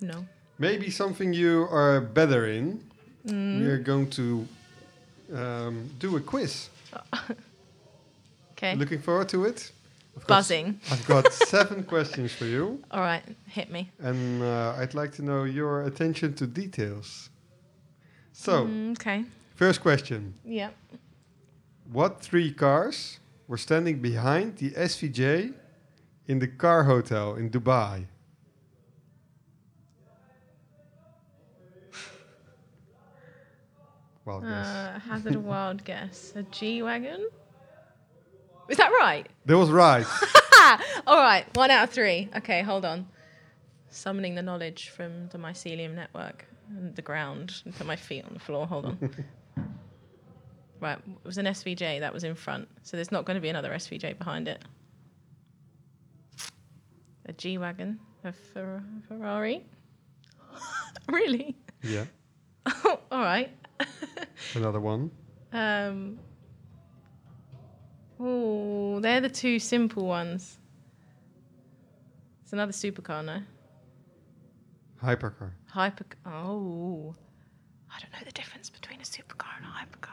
[0.00, 0.26] no.
[0.58, 2.80] Maybe something you are better in.
[3.26, 3.60] Mm.
[3.60, 4.46] We are going to
[5.34, 6.68] um, do a quiz.
[8.52, 8.76] Okay.
[8.76, 9.72] Looking forward to it.
[10.16, 10.80] I've got- Buzzing.
[10.90, 13.90] I've got seven questions for you, All right, hit me.
[13.98, 17.30] and uh, I'd like to know your attention to details.
[18.32, 19.24] So, Mm, okay.
[19.54, 20.70] first question: Yeah.
[21.92, 25.52] What three cars were standing behind the SVJ
[26.26, 28.06] in the car hotel in Dubai?
[34.26, 34.66] Guess.
[34.66, 36.32] Uh, hazard a wild guess.
[36.36, 37.28] A G wagon.
[38.68, 39.26] Is that right?
[39.46, 40.06] That was right.
[41.06, 42.30] All right, one out of three.
[42.36, 43.06] Okay, hold on.
[43.90, 48.32] Summoning the knowledge from the mycelium network and the ground and put my feet on
[48.34, 48.66] the floor.
[48.66, 49.10] Hold on.
[50.80, 53.48] right, it was an SVJ that was in front, so there's not going to be
[53.50, 54.62] another SVJ behind it.
[57.26, 59.64] A G wagon, a Fer- Ferrari.
[61.08, 61.56] really?
[61.82, 62.04] yeah,
[63.10, 63.50] All right.
[64.54, 65.10] another one.
[65.52, 66.18] Um.
[68.20, 70.58] Oh, they're the two simple ones.
[72.42, 73.40] It's another supercar, no?
[75.02, 75.50] Hypercar.
[75.68, 76.04] Hyper.
[76.24, 77.14] Oh,
[77.90, 80.10] I don't know the difference between a supercar and a hypercar.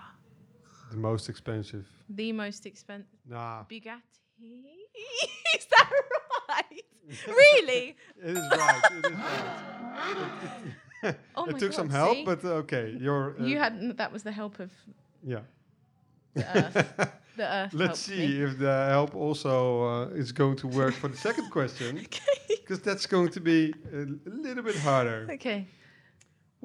[0.91, 1.87] The most expensive.
[2.09, 4.01] The most expensive Nah, Bugatti.
[5.55, 5.89] is that
[6.49, 6.83] right?
[7.27, 7.95] really?
[8.21, 8.81] it is right.
[8.91, 10.35] It is right.
[11.35, 12.25] Oh it took some help, see?
[12.25, 12.95] but uh, okay.
[12.99, 14.71] You're, uh, you had that was the help of
[15.23, 15.39] yeah.
[16.35, 17.11] the earth.
[17.41, 17.73] The earth.
[17.73, 18.43] Let's helped see me.
[18.45, 19.53] if the help also
[19.93, 22.55] uh, is going to work for the second question, Okay.
[22.61, 23.59] because that's going to be
[23.93, 24.05] a
[24.45, 25.27] little bit harder.
[25.37, 25.59] Okay.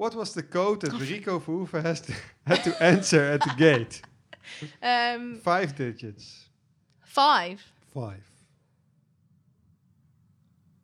[0.01, 2.13] What was the code that Rico Verhoeven has to,
[2.51, 4.01] had to answer at the gate?
[4.81, 6.25] Um, Five digits.
[7.03, 7.59] five.
[7.93, 8.23] Five.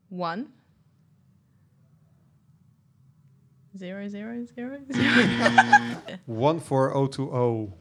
[0.10, 0.42] One.
[3.78, 5.98] Zero zero zero zero.
[6.26, 7.74] One four oh two oh.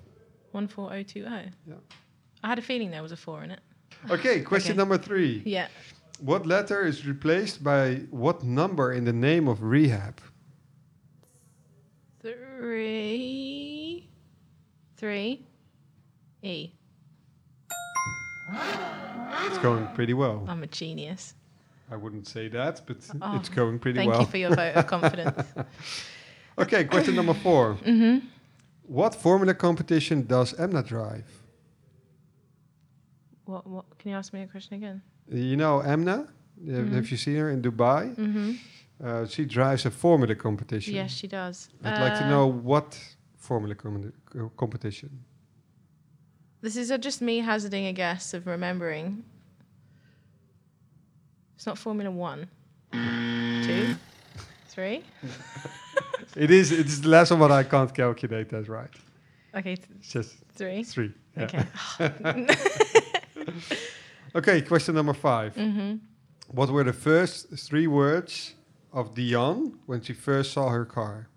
[0.52, 1.42] One four oh two oh.
[1.66, 1.74] Yeah.
[2.42, 3.60] I had a feeling there was a four in it.
[4.10, 4.78] Okay, question Okay.
[4.78, 5.42] number three.
[5.44, 5.68] Yeah.
[6.20, 10.20] What letter is replaced by what number in the name of rehab?
[12.20, 14.08] Three.
[14.96, 15.46] Three.
[16.42, 16.70] E.
[19.46, 20.44] It's going pretty well.
[20.48, 21.34] I'm a genius.
[21.90, 24.24] I wouldn't say that, but Oh, it's going pretty Thank well.
[24.24, 25.46] Thank you for your vote of confidence.
[26.58, 28.26] okay, question number 4 mm-hmm.
[28.86, 31.41] What formula competition does Emna drive?
[33.52, 33.64] What?
[33.66, 33.84] What?
[33.98, 35.02] Can you ask me a question again?
[35.50, 36.16] You know Emna?
[36.16, 36.92] Have- Mhm.
[36.96, 38.02] Have you seen her in Dubai?
[38.16, 38.50] Mm-hmm.
[39.06, 40.94] Uh, she drives a formula competition.
[40.94, 41.56] Yes, she does.
[41.84, 42.88] I'd like to Uh, know what
[43.48, 44.12] formula com-
[44.56, 45.10] competition.
[46.64, 49.06] This is uh, just me hazarding a guess of remembering.
[51.56, 52.40] It's not Formula One.
[53.66, 53.96] Two.
[54.68, 55.02] Three.
[56.44, 56.72] It is.
[56.72, 58.48] It is less of what I can't calculate.
[58.48, 58.94] That's right.
[59.54, 60.82] Okay, th- just three.
[60.84, 61.12] three.
[61.36, 61.44] Yeah.
[61.44, 61.64] Okay.
[64.34, 65.96] Okay, question number 5 mm-hmm.
[66.48, 68.54] What were the first three words
[68.92, 71.28] of Dion when she first saw her car?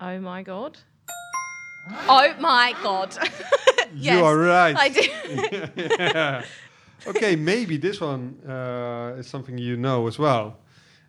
[0.00, 0.78] Oh my god.
[2.08, 3.16] Oh my god.
[3.94, 4.76] yes, You are right.
[4.76, 5.02] I do.
[5.76, 6.44] yeah.
[7.06, 10.56] Okay, maybe this one uh, is something you know as well.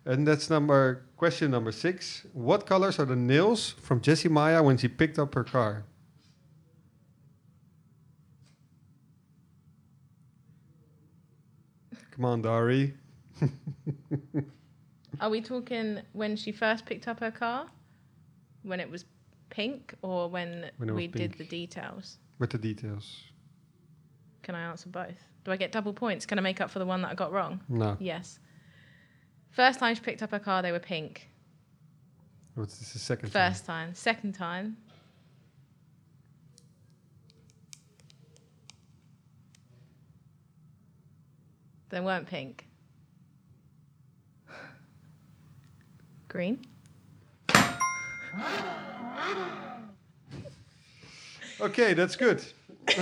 [0.03, 2.25] And that's number question number six.
[2.33, 5.85] What colors are the nails from Jessie Maya when she picked up her car?
[12.15, 12.93] Come on, Dari.
[15.19, 17.67] Are we talking when she first picked up her car?
[18.63, 19.03] When it was
[19.49, 22.17] pink or when, When we did the details?
[22.39, 23.21] With the details.
[24.43, 25.27] Can I answer both?
[25.43, 26.25] Do I get double points?
[26.25, 27.59] Can I make up for the one that I got wrong?
[27.67, 27.97] No.
[27.99, 28.39] Yes.
[29.51, 31.29] First time she picked up her car, they were pink.
[32.55, 33.51] What's this the second time?
[33.51, 33.93] First time.
[33.93, 34.77] Second time.
[41.95, 42.67] They weren't pink.
[46.27, 46.59] Green.
[51.61, 52.43] Okay, that's good.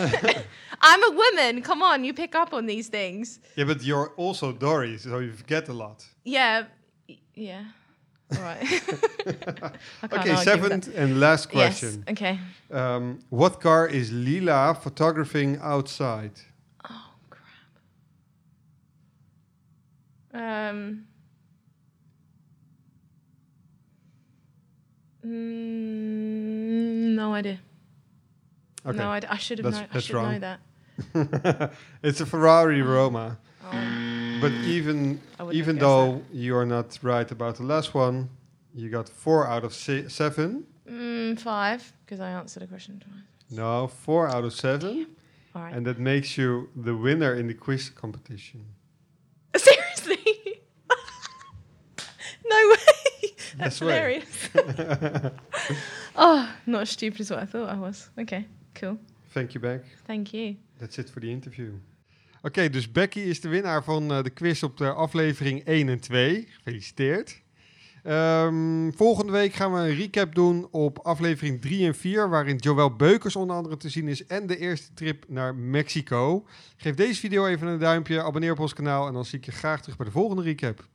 [0.82, 1.64] I'm a woman.
[1.64, 3.40] Come on, you pick up on these things.
[3.56, 6.06] Yeah, but you're also Dory, so you forget a lot.
[6.24, 6.66] Yeah.
[7.34, 7.64] Yeah.
[8.36, 8.64] All right.
[10.14, 12.04] Okay, seventh and last question.
[12.06, 12.12] Yes.
[12.12, 12.40] Okay.
[12.72, 16.34] Um, what car is Lila photographing outside?
[16.88, 17.44] Oh crap.
[20.34, 21.06] Um.
[25.74, 27.60] Mm, no idea.
[28.86, 29.30] Okay, No idea.
[29.32, 29.88] I should have known.
[29.94, 30.32] I should wrong.
[30.34, 30.60] know that.
[32.04, 33.38] it's a Ferrari Roma.
[33.66, 38.30] Oh, But even even guessed though you are not right about the last one,
[38.76, 40.66] you got four out of se- seven.
[40.90, 43.24] mm, five because I answered a question twice.
[43.50, 45.08] No, four out of seven,
[45.56, 45.74] All right.
[45.76, 48.66] and that makes you the winner in the quiz competition.
[52.54, 53.32] No way.
[53.58, 54.50] That's hilarious.
[56.16, 58.10] oh, not as stupid as what I thought I was.
[58.18, 58.98] Okay, cool.
[59.34, 59.84] Thank you, Beck.
[60.06, 60.56] Thank you.
[60.80, 61.72] That's it for the interview.
[62.42, 66.00] Oké, dus Becky is de winnaar van eh, de quiz op de aflevering 1 en
[66.00, 66.48] 2.
[66.50, 67.42] Gefeliciteerd.
[68.04, 72.96] Ehm, volgende week gaan we een recap doen op aflevering 3 en 4, waarin Joël
[72.96, 76.46] Beukers onder andere te zien is en de eerste trip naar Mexico.
[76.78, 79.52] Geef deze video even een duimpje, abonneer op ons kanaal en dan zie ik je
[79.52, 80.88] graag terug bij de volgende recap.